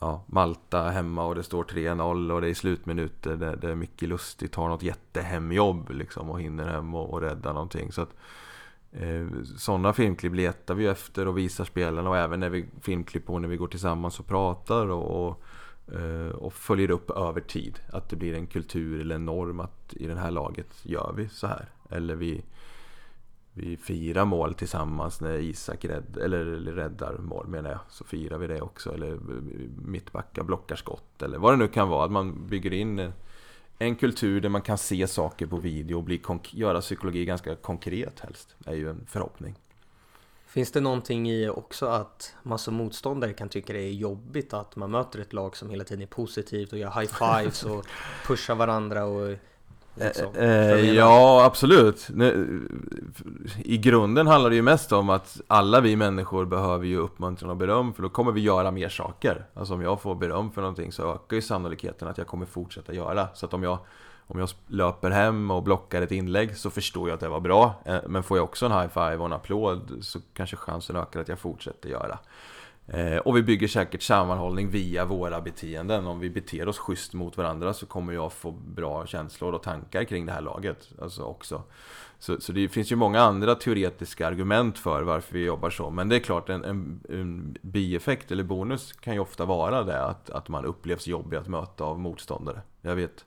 [0.00, 4.50] ja, Malta hemma och det står 3-0 och det är slutminuter där, där Micke Lustig
[4.50, 7.92] tar något jättehemjobb liksom och hinner hem och, och rädda någonting.
[7.92, 8.14] Så att,
[9.00, 9.26] Eh,
[9.56, 13.48] sådana filmklipp letar vi efter och visar spelarna och även när vi filmklipp på när
[13.48, 15.42] vi går tillsammans och pratar och, och,
[15.94, 17.80] eh, och följer upp över tid.
[17.92, 21.28] Att det blir en kultur eller en norm att i det här laget gör vi
[21.28, 21.68] så här.
[21.90, 22.44] Eller vi
[23.56, 27.80] vi firar mål tillsammans när Isak rädd, eller, räddar mål menar jag.
[27.88, 28.94] Så firar vi det också.
[28.94, 29.18] Eller
[29.84, 32.04] mittbackar blockar skott eller vad det nu kan vara.
[32.04, 33.12] Att man bygger in
[33.78, 38.20] en kultur där man kan se saker på video och bli göra psykologi ganska konkret
[38.20, 38.56] helst.
[38.66, 39.54] är ju en förhoppning.
[40.46, 44.76] Finns det någonting i också att man som motståndare kan tycka det är jobbigt att
[44.76, 47.86] man möter ett lag som hela tiden är positivt och gör high fives och
[48.26, 49.36] pushar varandra och
[49.94, 52.08] Liksom, eh, ja, absolut.
[53.56, 57.56] I grunden handlar det ju mest om att alla vi människor behöver ju uppmuntran och
[57.56, 59.46] beröm för då kommer vi göra mer saker.
[59.54, 62.94] Alltså om jag får beröm för någonting så ökar ju sannolikheten att jag kommer fortsätta
[62.94, 63.28] göra.
[63.34, 63.78] Så att om jag,
[64.26, 67.74] om jag löper hem och blockar ett inlägg så förstår jag att det var bra.
[67.84, 71.20] Eh, men får jag också en high five och en applåd så kanske chansen ökar
[71.20, 72.18] att jag fortsätter göra.
[72.86, 76.06] Eh, och vi bygger säkert sammanhållning via våra beteenden.
[76.06, 80.04] Om vi beter oss schysst mot varandra så kommer jag få bra känslor och tankar
[80.04, 80.88] kring det här laget.
[81.02, 81.62] Alltså också.
[82.18, 85.90] Så, så det finns ju många andra teoretiska argument för varför vi jobbar så.
[85.90, 90.04] Men det är klart, en, en, en bieffekt eller bonus kan ju ofta vara det
[90.04, 92.60] att, att man upplevs jobbig att möta av motståndare.
[92.82, 93.24] Jag vet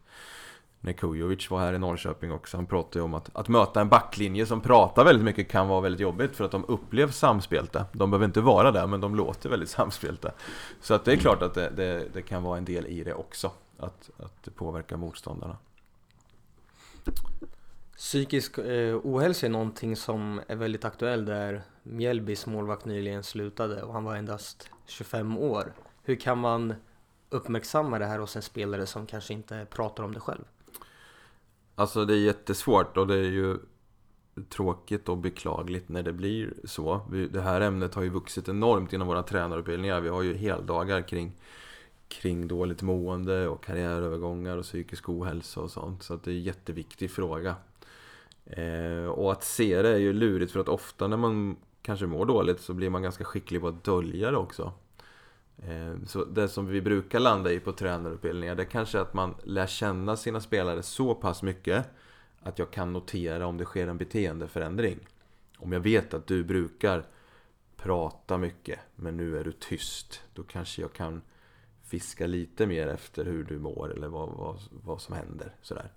[0.88, 2.58] när Kujovic var här i Norrköping också.
[2.58, 5.82] Han pratade ju om att, att möta en backlinje som pratar väldigt mycket kan vara
[5.82, 7.86] väldigt jobbigt för att de upplevs samspelta.
[7.92, 10.32] De behöver inte vara där, men de låter väldigt samspelta.
[10.82, 13.14] Så att det är klart att det, det, det kan vara en del i det
[13.14, 15.58] också, att, att påverka motståndarna.
[17.98, 23.94] Psykisk eh, ohälsa är någonting som är väldigt aktuell där Mjällbys målvakt nyligen slutade och
[23.94, 25.74] han var endast 25 år.
[26.04, 26.74] Hur kan man
[27.30, 30.44] uppmärksamma det här hos en spelare som kanske inte pratar om det själv?
[31.80, 33.58] Alltså det är jättesvårt och det är ju
[34.50, 37.02] tråkigt och beklagligt när det blir så.
[37.32, 40.02] Det här ämnet har ju vuxit enormt inom våra tränarutbildningar.
[40.02, 41.32] Vi har ju heldagar kring,
[42.08, 46.04] kring dåligt mående och karriärövergångar och psykisk ohälsa och sånt.
[46.04, 47.56] Så det är en jätteviktig fråga.
[48.46, 52.26] Eh, och att se det är ju lurigt för att ofta när man kanske mår
[52.26, 54.72] dåligt så blir man ganska skicklig på att dölja det också.
[55.64, 59.36] Ehm, så det som vi brukar landa i på tränarutbildningar det är kanske att man
[59.44, 61.90] lär känna sina spelare så pass mycket
[62.40, 65.00] att jag kan notera om det sker en beteendeförändring.
[65.58, 67.06] Om jag vet att du brukar
[67.78, 70.22] prata mycket men nu är du tyst.
[70.34, 71.22] Då kanske jag kan
[71.84, 75.56] fiska lite mer efter hur du mår eller vad, vad, vad som händer.
[75.62, 75.92] Sådär.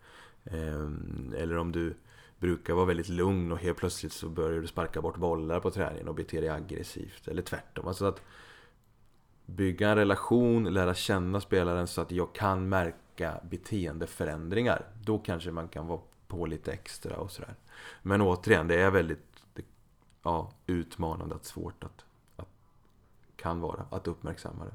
[0.45, 1.95] Ehm, eller om du
[2.39, 6.09] brukar vara väldigt lugn och helt plötsligt så börjar du sparka bort bollar på träningen
[6.09, 7.29] och bete dig aggressivt.
[7.29, 7.89] Eller tvärtom.
[7.89, 8.23] Alltså att
[9.57, 14.87] bygga en relation, lära känna spelaren så att jag kan märka beteendeförändringar.
[15.05, 17.55] Då kanske man kan vara på lite extra och sådär.
[18.03, 19.31] Men återigen, det är väldigt
[20.23, 22.05] ja, utmanande, att svårt att,
[22.37, 22.49] att
[23.37, 24.75] kan vara, att uppmärksamma det.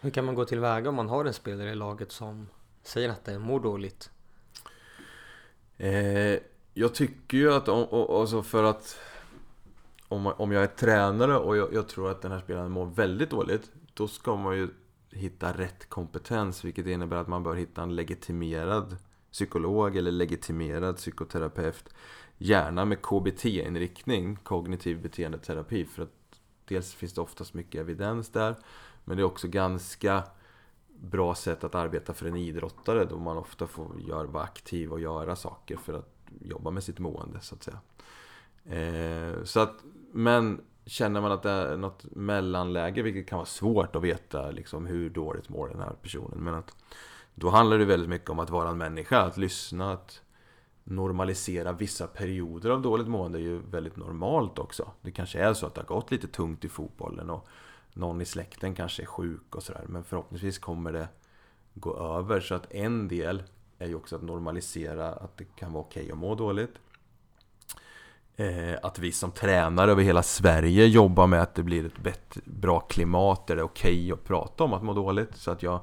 [0.00, 2.48] Hur kan man gå tillväga om man har en spelare i laget som
[2.82, 4.10] säger att den mår dåligt?
[5.76, 6.38] Eh,
[6.74, 8.98] jag tycker ju att, alltså för att
[10.08, 13.30] om, om jag är tränare och jag, jag, tror att den här spelaren mår väldigt
[13.30, 14.68] dåligt då ska man ju
[15.10, 18.96] hitta rätt kompetens Vilket innebär att man bör hitta en legitimerad
[19.32, 21.94] psykolog eller legitimerad psykoterapeut
[22.38, 28.56] Gärna med KBT-inriktning, kognitiv beteendeterapi För att dels finns det oftast mycket evidens där
[29.04, 30.24] Men det är också ganska
[31.00, 35.00] bra sätt att arbeta för en idrottare då man ofta får göra, vara aktiv och
[35.00, 37.78] göra saker för att jobba med sitt mående så att säga.
[38.64, 39.74] Eh, så att,
[40.12, 44.86] men känner man att det är något mellanläge, vilket kan vara svårt att veta liksom,
[44.86, 46.38] hur dåligt mår den här personen.
[46.38, 46.74] Men att
[47.34, 50.20] då handlar det väldigt mycket om att vara en människa, att lyssna, att
[50.84, 54.90] normalisera vissa perioder av dåligt mående är ju väldigt normalt också.
[55.02, 57.46] Det kanske är så att det har gått lite tungt i fotbollen och
[57.92, 59.84] någon i släkten kanske är sjuk och sådär.
[59.88, 61.08] Men förhoppningsvis kommer det
[61.74, 62.40] gå över.
[62.40, 63.42] Så att en del
[63.78, 66.74] är ju också att normalisera att det kan vara okej okay att må dåligt.
[68.36, 72.40] Eh, att vi som tränare över hela Sverige jobbar med att det blir ett bättre,
[72.44, 75.36] bra klimat där det är okej okay att prata om att må dåligt.
[75.36, 75.80] Så att jag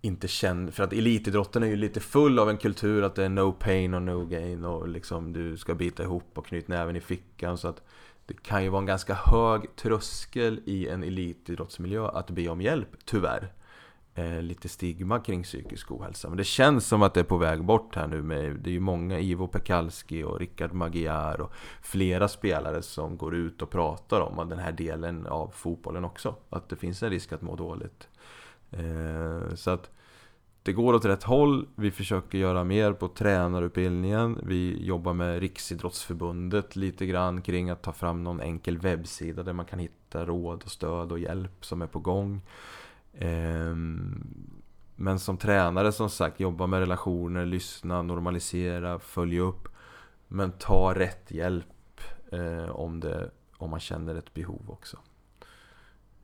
[0.00, 3.28] inte känner, för att elitidrotten är ju lite full av en kultur att det är
[3.28, 7.00] no pain och no gain och liksom du ska bita ihop och knyta näven i
[7.00, 7.58] fickan.
[7.58, 7.82] Så att
[8.26, 12.88] det kan ju vara en ganska hög tröskel i en elitidrottsmiljö att be om hjälp,
[13.04, 13.52] tyvärr.
[14.14, 16.28] Eh, lite stigma kring psykisk ohälsa.
[16.28, 18.22] Men det känns som att det är på väg bort här nu.
[18.22, 21.52] Med, det är ju många, Ivo Pekalski och Rickard Magyar och
[21.82, 26.34] flera spelare som går ut och pratar om den här delen av fotbollen också.
[26.50, 28.08] Att det finns en risk att må dåligt.
[28.70, 29.90] Eh, så att
[30.62, 31.66] det går åt rätt håll.
[31.74, 34.38] Vi försöker göra mer på tränarutbildningen.
[34.42, 39.66] Vi jobbar med Riksidrottsförbundet lite grann kring att ta fram någon enkel webbsida där man
[39.66, 42.40] kan hitta råd och stöd och hjälp som är på gång.
[43.18, 44.24] Ehm,
[44.96, 49.68] men som tränare som sagt, jobba med relationer, lyssna, normalisera, följa upp.
[50.28, 52.00] Men ta rätt hjälp
[52.32, 54.98] eh, om, det, om man känner ett behov också.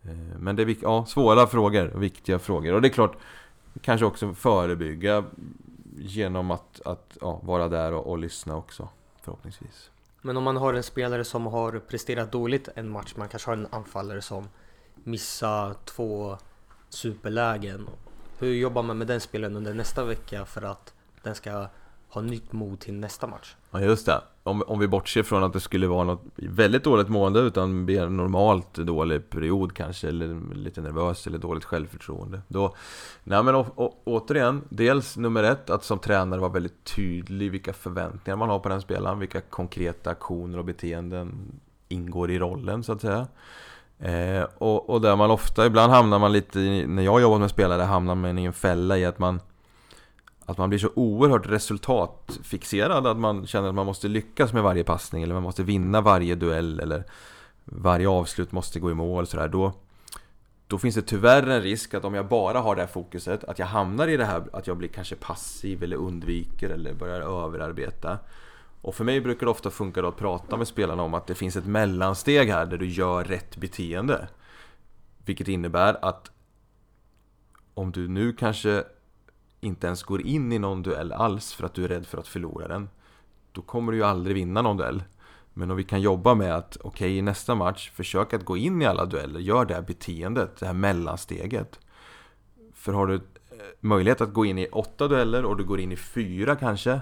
[0.02, 2.74] Ehm, men det är ja, svåra frågor, viktiga frågor.
[2.74, 3.16] Och det är klart,
[3.80, 5.24] kanske också förebygga
[5.96, 8.88] genom att, att ja, vara där och, och lyssna också
[9.22, 9.90] förhoppningsvis.
[10.22, 13.56] Men om man har en spelare som har presterat dåligt en match, man kanske har
[13.56, 14.48] en anfallare som
[14.94, 16.38] missar två
[16.88, 17.86] superlägen.
[18.38, 21.66] Hur jobbar man med den spelaren under nästa vecka för att den ska
[22.08, 23.54] ha nytt mod till nästa match?
[23.70, 27.08] Ja just det, om, om vi bortser från att det skulle vara något väldigt dåligt
[27.08, 32.74] mående utan mer normalt dålig period kanske eller lite nervös eller dåligt självförtroende då,
[33.24, 37.72] Nej men å, å, återigen, dels nummer ett att som tränare vara väldigt tydlig vilka
[37.72, 42.92] förväntningar man har på den spelaren Vilka konkreta aktioner och beteenden ingår i rollen så
[42.92, 43.26] att säga
[43.98, 47.50] Eh, och, och där man ofta, ibland hamnar man lite i, när jag jobbar med
[47.50, 49.40] spelare hamnar man i en fälla i att man
[50.46, 54.84] att man blir så oerhört resultatfixerad att man känner att man måste lyckas med varje
[54.84, 57.04] passning eller man måste vinna varje duell eller
[57.64, 59.48] varje avslut måste gå i mål sådär.
[59.48, 59.72] Då,
[60.66, 63.58] då finns det tyvärr en risk att om jag bara har det här fokuset att
[63.58, 68.18] jag hamnar i det här att jag blir kanske passiv eller undviker eller börjar överarbeta.
[68.86, 71.34] Och för mig brukar det ofta funka då att prata med spelarna om att det
[71.34, 74.28] finns ett mellansteg här där du gör rätt beteende.
[75.24, 76.30] Vilket innebär att
[77.74, 78.84] om du nu kanske
[79.60, 82.28] inte ens går in i någon duell alls för att du är rädd för att
[82.28, 82.88] förlora den
[83.52, 85.02] Då kommer du ju aldrig vinna någon duell
[85.54, 88.56] Men om vi kan jobba med att okej okay, i nästa match Försök att gå
[88.56, 91.80] in i alla dueller Gör det här beteendet, det här mellansteget
[92.74, 93.20] För har du eh,
[93.80, 97.00] möjlighet att gå in i åtta dueller och du går in i fyra kanske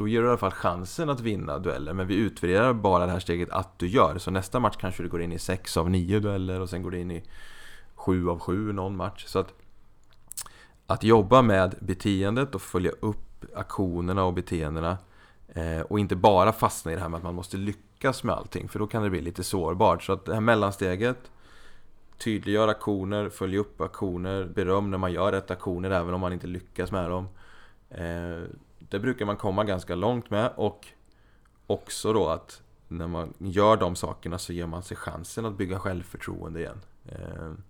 [0.00, 3.12] då ger du i alla fall chansen att vinna dueller Men vi utvärderar bara det
[3.12, 5.90] här steget att du gör Så nästa match kanske du går in i 6 av
[5.90, 7.22] 9 dueller och sen går du in i
[7.94, 9.54] 7 av 7 någon match Så att
[10.86, 14.98] att jobba med beteendet och följa upp aktionerna och beteendena
[15.48, 18.68] eh, och inte bara fastna i det här med att man måste lyckas med allting
[18.68, 20.02] för då kan det bli lite sårbart.
[20.02, 21.30] Så att det här mellansteget
[22.18, 26.46] Tydliggör aktioner, följ upp aktioner, beröm när man gör rätt aktioner även om man inte
[26.46, 27.28] lyckas med dem.
[27.90, 28.42] Eh,
[28.90, 30.86] det brukar man komma ganska långt med och
[31.66, 35.78] också då att när man gör de sakerna så ger man sig chansen att bygga
[35.78, 36.80] självförtroende igen.
[37.08, 37.62] Ehm,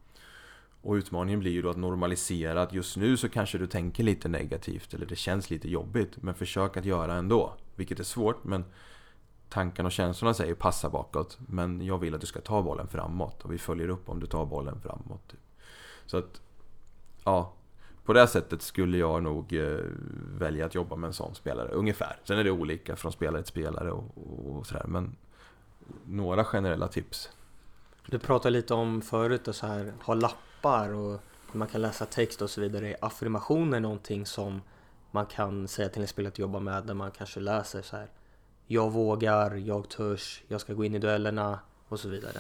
[0.83, 4.29] och utmaningen blir ju då att normalisera att just nu så kanske du tänker lite
[4.29, 7.53] negativt eller det känns lite jobbigt men försök att göra ändå.
[7.77, 8.65] Vilket är svårt men
[9.49, 13.43] tankarna och känslorna säger passa bakåt men jag vill att du ska ta bollen framåt
[13.43, 15.29] och vi följer upp om du tar bollen framåt.
[15.29, 15.41] Typ.
[16.07, 16.41] Så att,
[17.25, 17.53] ja,
[18.05, 19.79] på det sättet skulle jag nog eh,
[20.39, 22.17] välja att jobba med en sån spelare, ungefär.
[22.25, 24.05] Sen är det olika från spelare till spelare och,
[24.47, 25.17] och sådär, men
[26.05, 27.31] några generella tips.
[28.07, 31.21] Du pratade lite om förut att så här, ha lappar och
[31.53, 32.89] man kan läsa text och så vidare.
[32.89, 34.61] Är affirmationer någonting som
[35.11, 38.09] man kan säga till en spelare att jobba med där man kanske läser så här
[38.67, 42.39] Jag vågar, jag törs, jag ska gå in i duellerna och så vidare.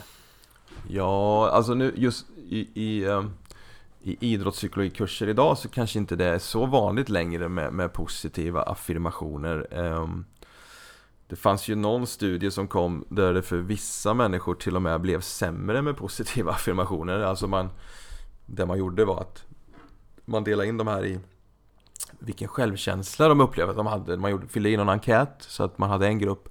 [0.88, 3.34] Ja, alltså nu just i, i um
[4.03, 9.66] i idrottspsykologikurser idag så kanske inte det är så vanligt längre med, med positiva affirmationer.
[9.70, 10.24] Ehm,
[11.26, 15.01] det fanns ju någon studie som kom där det för vissa människor till och med
[15.01, 17.20] blev sämre med positiva affirmationer.
[17.20, 17.68] Alltså man,
[18.46, 19.44] det man gjorde var att
[20.24, 21.20] man delade in de här i
[22.18, 24.16] vilken självkänsla de upplevde att de hade.
[24.16, 26.48] Man gjorde, fyllde i någon enkät så att man hade en grupp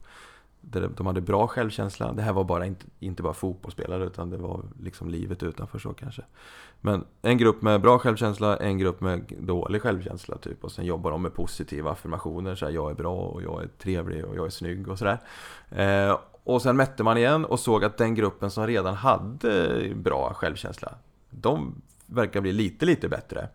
[0.71, 2.13] de hade bra självkänsla.
[2.13, 5.93] Det här var bara inte, inte bara fotbollsspelare utan det var liksom livet utanför så
[5.93, 6.21] kanske.
[6.81, 10.63] Men en grupp med bra självkänsla, en grupp med dålig självkänsla typ.
[10.63, 12.55] Och sen jobbar de med positiva affirmationer.
[12.55, 15.19] Så här, jag är bra och jag är trevlig och jag är snygg och sådär.
[15.69, 20.33] Eh, och sen mätte man igen och såg att den gruppen som redan hade bra
[20.33, 20.93] självkänsla,
[21.29, 23.49] de verkar bli lite, lite bättre.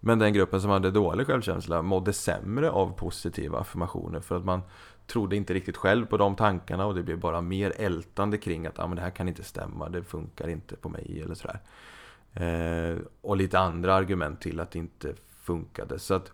[0.00, 4.62] Men den gruppen som hade dålig självkänsla mådde sämre av positiva affirmationer för att man
[5.10, 8.78] trodde inte riktigt själv på de tankarna och det blev bara mer ältande kring att
[8.78, 11.60] ah, men det här kan inte stämma, det funkar inte på mig eller sådär.
[12.34, 15.98] Eh, och lite andra argument till att det inte funkade.
[15.98, 16.32] Så att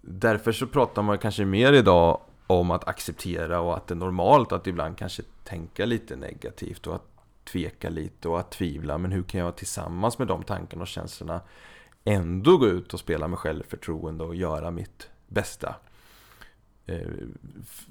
[0.00, 4.52] därför så pratar man kanske mer idag om att acceptera och att det är normalt
[4.52, 7.06] att ibland kanske tänka lite negativt och att
[7.44, 8.98] tveka lite och att tvivla.
[8.98, 11.40] Men hur kan jag tillsammans med de tankarna och känslorna
[12.04, 15.74] ändå gå ut och spela med självförtroende och göra mitt bästa?
[16.86, 17.08] Eh,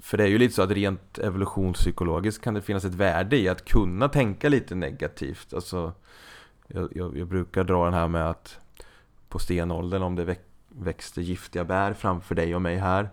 [0.00, 3.48] för det är ju lite så att rent evolutionspsykologiskt kan det finnas ett värde i
[3.48, 5.54] att kunna tänka lite negativt.
[5.54, 5.92] Alltså,
[6.68, 8.58] jag, jag, jag brukar dra den här med att
[9.28, 10.36] på stenåldern om det
[10.68, 13.10] växte giftiga bär framför dig och mig här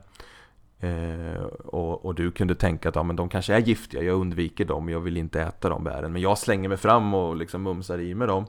[0.79, 4.65] eh, och, och, du kunde tänka att ja, men de kanske är giftiga, jag undviker
[4.65, 7.99] dem, jag vill inte äta de bären men jag slänger mig fram och liksom mumsar
[7.99, 8.45] i mig dem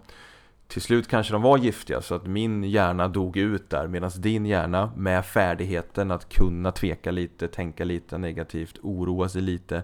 [0.69, 4.47] till slut kanske de var giftiga så att min hjärna dog ut där medan din
[4.47, 9.83] hjärna med färdigheten att kunna tveka lite, tänka lite negativt, oroa sig lite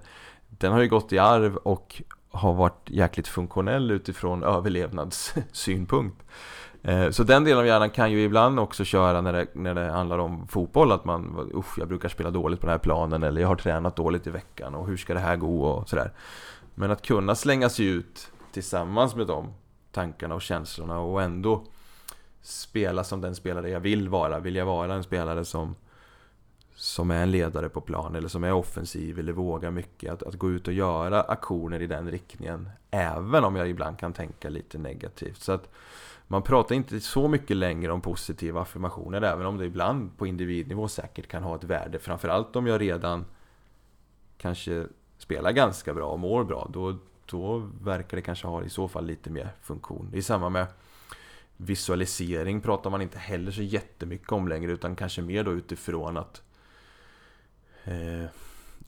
[0.49, 6.23] Den har ju gått i arv och har varit jäkligt funktionell utifrån överlevnadssynpunkt.
[6.83, 9.91] Eh, så den delen av hjärnan kan ju ibland också köra när det, när det
[9.91, 13.41] handlar om fotboll Att man, usch jag brukar spela dåligt på den här planen eller
[13.41, 15.65] jag har tränat dåligt i veckan och hur ska det här gå?
[15.65, 16.13] och sådär.
[16.75, 19.53] Men att kunna slänga sig ut tillsammans med dem
[19.95, 21.65] tankarna och känslorna och ändå
[22.43, 24.39] spela som den spelare jag vill vara.
[24.39, 25.75] Vill jag vara en spelare som
[26.77, 30.13] som är en ledare på plan eller som är offensiv eller vågar mycket.
[30.13, 32.69] Att, att gå ut och göra aktioner i den riktningen.
[32.91, 35.43] Även om jag ibland kan tänka lite negativt.
[35.43, 35.69] Så att
[36.27, 39.23] man pratar inte så mycket längre om positiva affirmationer.
[39.23, 41.99] Även om det ibland på individnivå säkert kan ha ett värde.
[41.99, 43.25] Framförallt om jag redan
[44.39, 44.87] kanske
[45.19, 46.69] spelar ganska bra och mår bra.
[46.73, 46.97] Då,
[47.35, 50.09] då verkar det kanske ha i så fall lite mer funktion.
[50.13, 50.67] Det är samma med
[51.57, 56.43] visualisering pratar man inte heller så jättemycket om längre utan kanske mer då utifrån att
[57.85, 58.25] eh,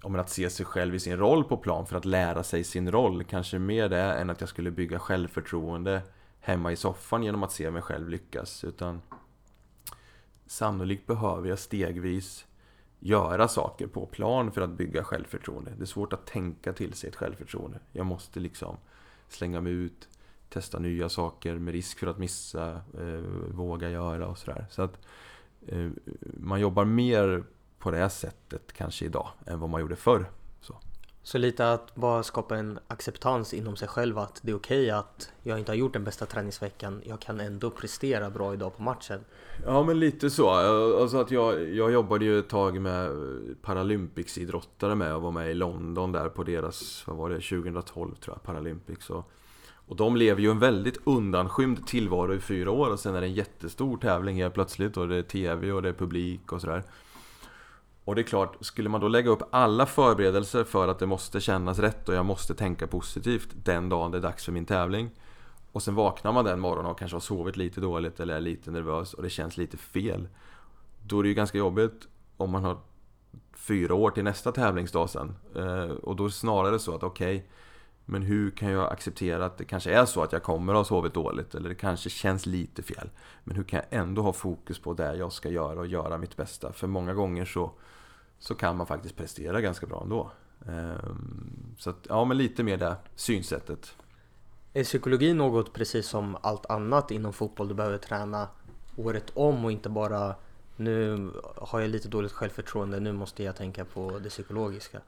[0.02, 2.90] om att se sig själv i sin roll på plan för att lära sig sin
[2.90, 3.24] roll.
[3.24, 6.02] Kanske mer det än att jag skulle bygga självförtroende
[6.40, 8.64] hemma i soffan genom att se mig själv lyckas.
[8.64, 9.02] Utan
[10.46, 12.45] sannolikt behöver jag stegvis
[13.00, 15.72] göra saker på plan för att bygga självförtroende.
[15.76, 17.78] Det är svårt att tänka till sig ett självförtroende.
[17.92, 18.76] Jag måste liksom
[19.28, 20.08] slänga mig ut,
[20.48, 24.66] testa nya saker med risk för att missa, eh, våga göra och sådär.
[24.70, 25.06] Så att
[25.66, 25.90] eh,
[26.22, 27.44] man jobbar mer
[27.78, 30.26] på det sättet kanske idag än vad man gjorde förr.
[31.26, 34.90] Så lite att bara skapa en acceptans inom sig själv att det är okej okay
[34.90, 37.02] att jag inte har gjort den bästa träningsveckan.
[37.04, 39.20] Jag kan ändå prestera bra idag på matchen.
[39.64, 40.50] Ja men lite så.
[41.00, 43.10] Alltså att jag, jag jobbade ju ett tag med
[43.62, 48.36] Paralympics-idrottare med och var med i London där på deras, vad var det, 2012 tror
[48.36, 49.10] jag, Paralympics.
[49.10, 49.30] Och,
[49.86, 53.26] och de lever ju en väldigt undanskymd tillvaro i fyra år och sen är det
[53.26, 56.82] en jättestor tävling helt plötsligt och det är TV och det är publik och sådär.
[58.06, 61.40] Och det är klart, skulle man då lägga upp alla förberedelser för att det måste
[61.40, 65.10] kännas rätt och jag måste tänka positivt den dagen det är dags för min tävling
[65.72, 68.70] och sen vaknar man den morgonen och kanske har sovit lite dåligt eller är lite
[68.70, 70.28] nervös och det känns lite fel
[71.02, 72.78] Då är det ju ganska jobbigt om man har
[73.54, 75.36] fyra år till nästa tävlingsdag sen.
[75.56, 77.48] Eh, och då är det snarare så att okej, okay,
[78.04, 80.84] men hur kan jag acceptera att det kanske är så att jag kommer att ha
[80.84, 83.10] sovit dåligt eller det kanske känns lite fel.
[83.44, 86.36] Men hur kan jag ändå ha fokus på det jag ska göra och göra mitt
[86.36, 86.72] bästa?
[86.72, 87.72] För många gånger så,
[88.38, 90.30] så kan man faktiskt prestera ganska bra ändå.
[90.68, 93.94] Ehm, så att, ja men lite mer det synsättet.
[94.72, 98.48] Är psykologi något precis som allt annat inom fotboll du behöver träna
[98.96, 100.34] året om och inte bara
[100.76, 105.00] nu har jag lite dåligt självförtroende, nu måste jag tänka på det psykologiska?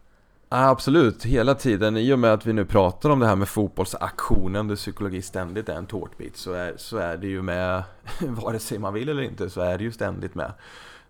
[0.48, 1.96] Absolut, hela tiden.
[1.96, 5.68] I och med att vi nu pratar om det här med fotbollsaktionen där psykologi ständigt
[5.68, 7.82] är en tårtbit så är, så är det ju med,
[8.20, 10.52] vare sig man vill eller inte, så är det ju ständigt med.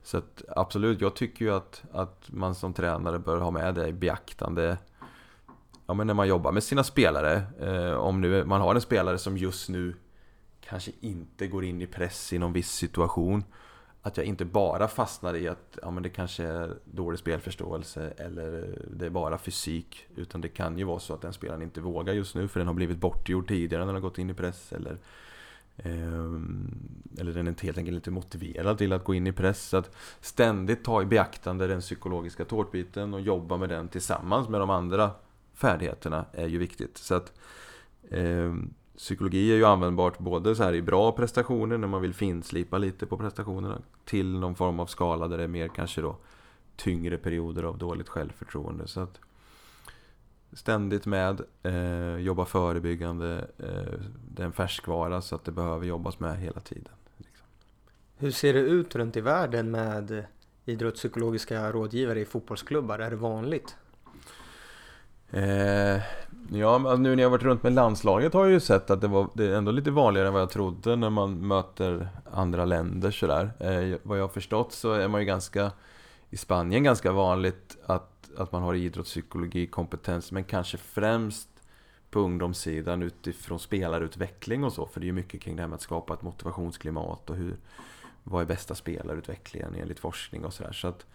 [0.08, 3.88] Så att, absolut, jag tycker ju att, att man som tränare bör ha med det
[3.88, 4.78] i beaktande
[5.86, 7.42] ja, men när man jobbar med sina spelare.
[7.60, 9.94] Eh, om nu man har en spelare som just nu
[10.60, 13.44] kanske inte går in i press i någon viss situation
[14.02, 18.78] att jag inte bara fastnar i att ja, men det kanske är dålig spelförståelse eller
[18.90, 20.06] det är bara fysik.
[20.16, 22.66] Utan det kan ju vara så att den spelaren inte vågar just nu för den
[22.66, 24.72] har blivit bortgjord tidigare när den har gått in i press.
[24.72, 24.98] Eller, eh,
[25.82, 26.70] Ehm,
[27.18, 29.68] eller den är helt enkelt inte motiverad till att gå in i press.
[29.68, 34.60] Så att ständigt ta i beaktande den psykologiska tårtbiten och jobba med den tillsammans med
[34.60, 35.10] de andra
[35.54, 36.98] färdigheterna är ju viktigt.
[36.98, 37.32] Så att
[38.10, 38.54] eh,
[38.98, 43.06] Psykologi är ju användbart både så här i bra prestationer när man vill finslipa lite
[43.06, 46.16] på prestationerna till någon form av skala där det är mer kanske då
[46.76, 48.88] tyngre perioder av dåligt självförtroende.
[48.88, 49.20] Så att
[50.52, 53.98] Ständigt med, eh, jobba förebyggande, eh,
[54.30, 56.92] det är en färskvara så att det behöver jobbas med hela tiden.
[57.16, 57.46] Liksom.
[58.16, 60.24] Hur ser det ut runt i världen med
[60.64, 62.98] idrottspsykologiska rådgivare i fotbollsklubbar?
[62.98, 63.76] Är det vanligt?
[65.30, 66.02] Eh,
[66.52, 69.28] Ja, nu när jag varit runt med landslaget har jag ju sett att det, var,
[69.34, 73.50] det är ändå lite vanligare än vad jag trodde när man möter andra länder sådär.
[73.58, 75.70] Eh, vad jag har förstått så är man ju ganska,
[76.30, 80.32] i Spanien ganska vanligt att, att man har idrottspsykologikompetens.
[80.32, 81.48] men kanske främst
[82.10, 84.86] på ungdomssidan utifrån spelarutveckling och så.
[84.86, 87.56] För det är ju mycket kring det här med att skapa ett motivationsklimat och hur,
[88.24, 90.72] vad är bästa spelarutvecklingen enligt forskning och sådär.
[90.72, 91.06] Så att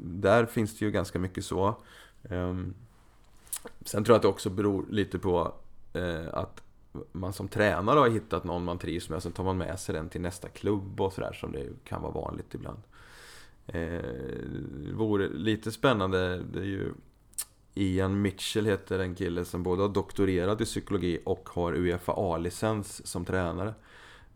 [0.00, 1.76] där finns det ju ganska mycket så.
[2.30, 2.74] Ehm,
[3.84, 5.52] sen tror jag att det också beror lite på
[5.92, 6.62] eh, att
[7.12, 10.08] man som tränare har hittat någon man trivs med, sen tar man med sig den
[10.08, 12.78] till nästa klubb och sådär som det kan vara vanligt ibland.
[13.66, 14.00] Eh,
[14.92, 16.92] vore lite spännande, det är ju
[17.74, 23.06] Ian Mitchell heter en kille som både har doktorerat i psykologi och har Uefa A-licens
[23.06, 23.74] som tränare.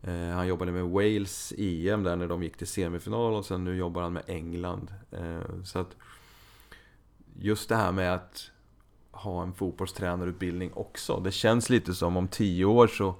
[0.03, 3.77] Eh, han jobbade med Wales EM där när de gick till semifinal och sen nu
[3.77, 4.93] jobbar han med England.
[5.11, 5.97] Eh, så att
[7.39, 8.51] just det här med att
[9.11, 11.21] ha en fotbollstränarutbildning också.
[11.21, 13.15] Det känns lite som om tio år så,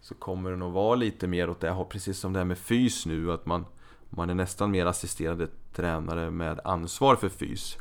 [0.00, 3.06] så kommer det nog vara lite mer åt det precis som det här med fys
[3.06, 3.64] nu, att man,
[4.10, 7.76] man är nästan mer assisterande tränare med ansvar för fys.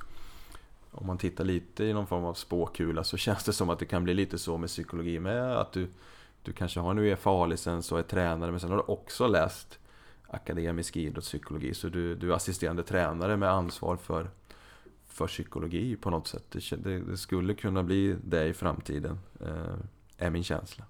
[0.91, 3.85] Om man tittar lite i någon form av spåkula så känns det som att det
[3.85, 5.87] kan bli lite så med psykologi med, att du,
[6.43, 9.79] du kanske har en UFA-licens och är tränare, men sen har du också läst
[10.27, 14.29] akademisk idrottspsykologi, så du, du är assisterande tränare med ansvar för
[15.15, 16.43] för psykologi på något sätt.
[16.51, 19.75] Det, det, skulle kunna bli det i framtiden, eh,
[20.17, 20.85] är min känsla.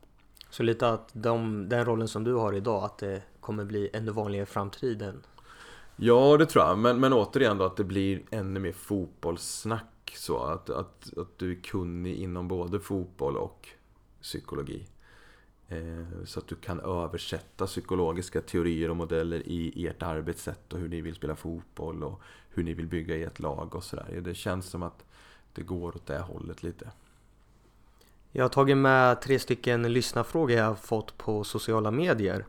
[0.55, 4.11] Så lite att de, den rollen som du har idag, att det kommer bli ännu
[4.11, 5.23] vanligare i framtiden?
[5.95, 6.77] Ja, det tror jag.
[6.77, 10.13] Men, men återigen då att det blir ännu mer fotbollssnack.
[10.15, 13.69] Så att, att, att du är kunnig inom både fotboll och
[14.21, 14.87] psykologi.
[15.67, 20.89] Eh, så att du kan översätta psykologiska teorier och modeller i ert arbetssätt och hur
[20.89, 24.21] ni vill spela fotboll och hur ni vill bygga ert lag och sådär.
[24.23, 25.05] Det känns som att
[25.53, 26.91] det går åt det hållet lite.
[28.37, 32.45] Jag har tagit med tre stycken lyssnarfrågor jag har fått på sociala medier.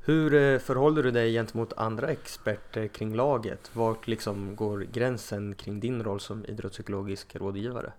[0.00, 3.70] Hur eh, förhåller du dig gentemot andra experter kring laget?
[3.72, 7.92] Vart liksom går gränsen kring din roll som idrottspsykologisk rådgivare?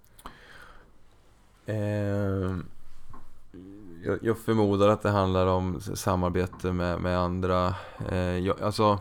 [1.65, 1.75] Eh,
[4.03, 7.75] jag, jag, förmodar att det handlar om samarbete med, med andra.
[8.11, 8.99] Eh, jag, alltså,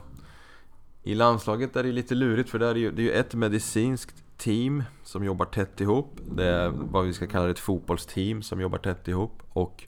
[1.03, 4.20] I landslaget är det lite lurigt för det är ju, det är ju ett medicinskt
[4.41, 6.21] team som jobbar tätt ihop.
[6.33, 9.43] Det är vad vi ska kalla ett fotbollsteam som jobbar tätt ihop.
[9.49, 9.85] Och,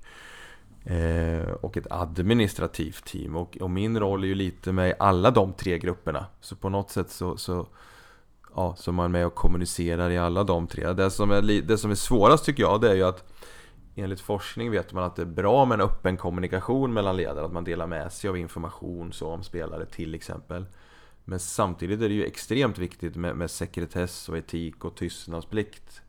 [0.85, 3.37] eh, och ett administrativt team.
[3.37, 6.27] Och, och, min roll är ju lite med alla de tre grupperna.
[6.41, 7.67] Så på något sätt så, så
[8.55, 10.93] ja, så är man med och kommunicerar i alla de tre.
[10.93, 13.33] Det som är, det som är svårast tycker jag, det är ju att
[13.95, 17.53] enligt forskning vet man att det är bra med en öppen kommunikation mellan ledare, att
[17.53, 20.67] man delar med sig av information så om spelare till exempel.
[21.25, 26.03] Men samtidigt är det ju extremt viktigt med, med sekretess och etik och tystnadsplikt.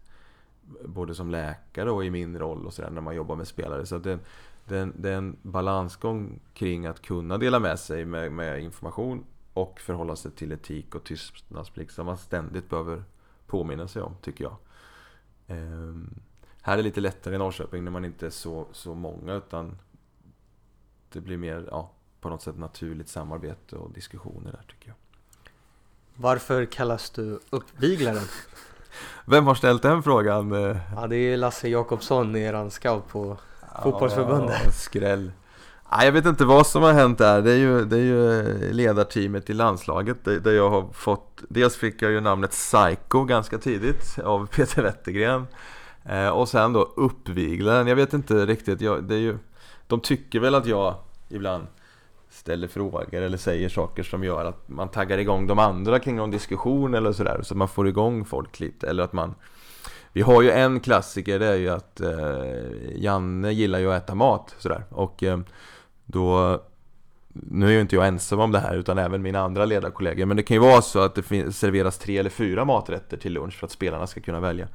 [0.85, 3.85] Både som läkare och i min roll och sådär när man jobbar med spelare.
[3.85, 4.19] Så det,
[4.65, 9.79] det, det är en balansgång kring att kunna dela med sig med, med information och
[9.79, 13.03] förhålla sig till etik och tystnadsplikt som man ständigt behöver
[13.47, 14.55] påminna sig om, tycker jag.
[15.47, 16.19] Ehm,
[16.61, 19.77] här är det lite lättare i Norrköping när man inte är så, så många utan
[21.09, 24.95] det blir mer, ja, på något sätt naturligt samarbete och diskussioner där tycker jag.
[26.15, 28.23] Varför kallas du uppviglaren?
[29.25, 30.51] Vem har ställt den frågan?
[30.95, 33.37] Ja, det är Lasse Jakobsson, eran scout på
[33.83, 34.61] fotbollsförbundet.
[34.65, 35.31] Ja, skräll.
[36.01, 37.41] Jag vet inte vad som har hänt där.
[37.41, 38.43] Det är ju, det är ju
[38.73, 44.19] ledarteamet i landslaget där jag har fått Dels fick jag ju namnet Psycho ganska tidigt
[44.23, 45.47] av Peter Wettergren
[46.05, 47.87] eh, Och sen då Uppviglaren.
[47.87, 48.81] Jag vet inte riktigt.
[48.81, 49.37] Jag, det är ju,
[49.87, 50.95] de tycker väl att jag
[51.29, 51.67] ibland
[52.33, 56.31] ställer frågor eller säger saker som gör att man taggar igång de andra kring någon
[56.31, 59.35] diskussion eller sådär så man får igång folk lite eller att man
[60.13, 64.15] Vi har ju en klassiker det är ju att eh, Janne gillar ju att äta
[64.15, 64.83] mat sådär.
[64.89, 65.39] Och eh,
[66.05, 66.59] då
[67.33, 70.25] nu är ju inte jag ensam om det här utan även mina andra ledarkollegor.
[70.25, 73.53] Men det kan ju vara så att det serveras tre eller fyra maträtter till lunch
[73.53, 74.67] för att spelarna ska kunna välja.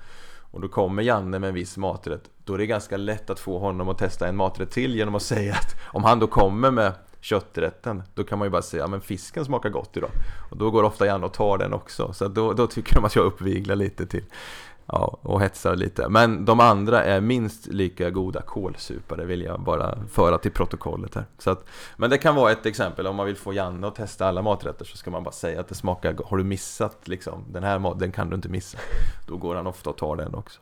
[0.51, 2.31] Och då kommer Janne med en viss maträtt.
[2.45, 5.23] Då är det ganska lätt att få honom att testa en maträtt till genom att
[5.23, 9.01] säga att Om han då kommer med kötträtten Då kan man ju bara säga men
[9.01, 10.11] fisken smakar gott idag
[10.51, 13.17] Och då går ofta Janne och tar den också Så då, då tycker de att
[13.17, 14.25] jag uppviglar lite till
[14.93, 16.09] Ja, och hetsar lite.
[16.09, 21.25] Men de andra är minst lika goda kålsupare vill jag bara föra till protokollet här.
[21.39, 21.65] Så att,
[21.97, 24.85] men det kan vara ett exempel om man vill få Janne att testa alla maträtter
[24.85, 27.99] så ska man bara säga att det smakar Har du missat liksom den här maten,
[27.99, 28.79] den kan du inte missa.
[29.27, 30.61] Då går han ofta och tar den också.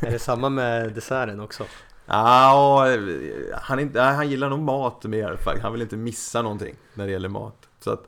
[0.00, 1.64] är det samma med desserten också?
[2.06, 2.86] Ja,
[3.62, 7.28] han, inte, han gillar nog mat mer Han vill inte missa någonting när det gäller
[7.28, 7.68] mat.
[7.80, 8.04] Så att,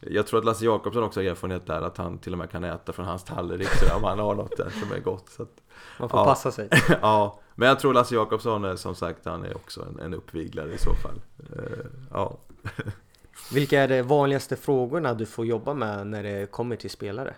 [0.00, 2.64] jag tror att Lasse Jakobsson också har erfarenhet där att han till och med kan
[2.64, 5.62] äta från hans tallrik om han har något där som är gott så att,
[5.98, 6.24] Man får ja.
[6.24, 6.68] passa sig
[7.02, 10.72] Ja, men jag tror Lasse Jakobsson är som sagt han är också en, en uppviglare
[10.72, 11.20] i så fall
[11.56, 12.36] uh, Ja
[13.52, 17.34] Vilka är de vanligaste frågorna du får jobba med när det kommer till spelare?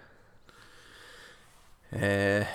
[1.90, 2.46] Eh,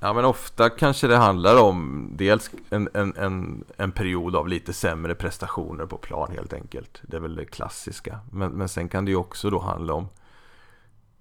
[0.00, 4.72] Ja men ofta kanske det handlar om dels en, en, en, en period av lite
[4.72, 7.02] sämre prestationer på plan helt enkelt.
[7.02, 8.20] Det är väl det klassiska.
[8.32, 10.08] Men, men sen kan det ju också då handla om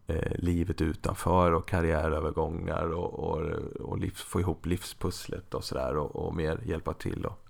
[0.08, 3.42] eh, livet utanför och karriärövergångar och, och,
[3.80, 7.48] och livs, få ihop livspusslet och sådär och, och mer hjälpa till och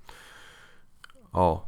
[1.31, 1.63] ja,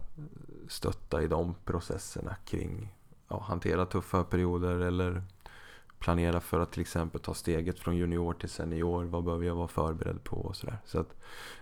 [0.67, 2.93] stötta i de processerna kring
[3.27, 5.23] ja, hantera tuffa perioder eller
[5.99, 9.03] planera för att till exempel ta steget från junior till senior.
[9.03, 10.77] Vad behöver jag vara förberedd på och sådär.
[10.85, 11.15] Så, att,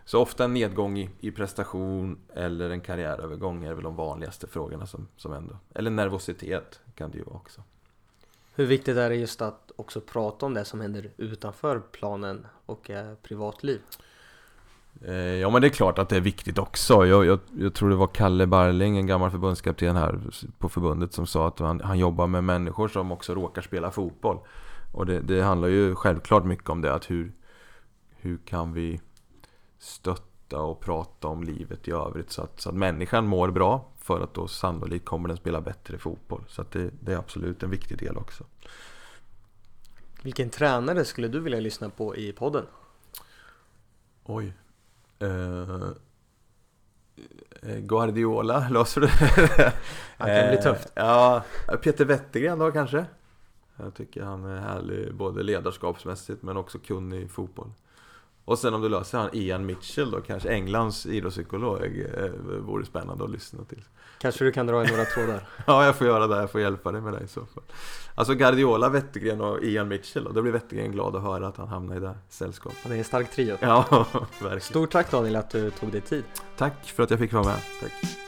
[0.05, 4.87] så ofta en nedgång i, i prestation eller en karriärövergång är väl de vanligaste frågorna
[4.87, 5.57] som, som ändå...
[5.73, 7.63] Eller nervositet kan det ju vara också.
[8.55, 12.89] Hur viktigt är det just att också prata om det som händer utanför planen och
[12.89, 13.81] eh, privatliv?
[15.01, 17.05] Eh, ja men det är klart att det är viktigt också.
[17.05, 20.19] Jag, jag, jag, tror det var Kalle Barling, en gammal förbundskapten här
[20.57, 24.39] på förbundet som sa att han, han jobbar med människor som också råkar spela fotboll.
[24.93, 27.33] Och det, det, handlar ju självklart mycket om det, att hur,
[28.09, 29.01] hur kan vi
[29.79, 34.21] stötta och prata om livet i övrigt så att, så att människan mår bra för
[34.21, 36.43] att då sannolikt kommer den spela bättre fotboll.
[36.47, 38.43] Så att det, det är absolut en viktig del också.
[40.21, 42.65] Vilken tränare skulle du vilja lyssna på i podden?
[44.23, 44.53] Oj,
[45.23, 45.89] Uh,
[47.79, 49.73] Guardiola, löser du det?
[50.17, 50.91] Han kan bli tufft.
[50.95, 51.43] Ja,
[51.81, 53.05] Peter Wettergren då kanske?
[53.77, 57.71] Jag tycker han är härlig både ledarskapsmässigt men också kunnig i fotboll.
[58.45, 62.29] Och sen om du löser han Ian Mitchell då kanske, Englands idrottspsykolog, eh,
[62.59, 63.83] vore spännande att lyssna till.
[64.17, 65.47] Kanske du kan dra i några trådar?
[65.67, 66.35] ja, jag får göra det.
[66.35, 67.63] Jag får hjälpa dig med det i så fall.
[68.15, 70.33] Alltså Guardiola, Wettergren och Ian Mitchell.
[70.33, 72.77] Då blir Wettergren glad att höra att han hamnar i det sällskapet.
[72.83, 73.57] Det är en stark trio.
[73.59, 73.85] Ja,
[74.39, 74.61] verkligen.
[74.61, 76.23] Stort tack Daniel att du tog dig tid.
[76.57, 77.59] Tack för att jag fick vara med.
[77.81, 78.24] Tack.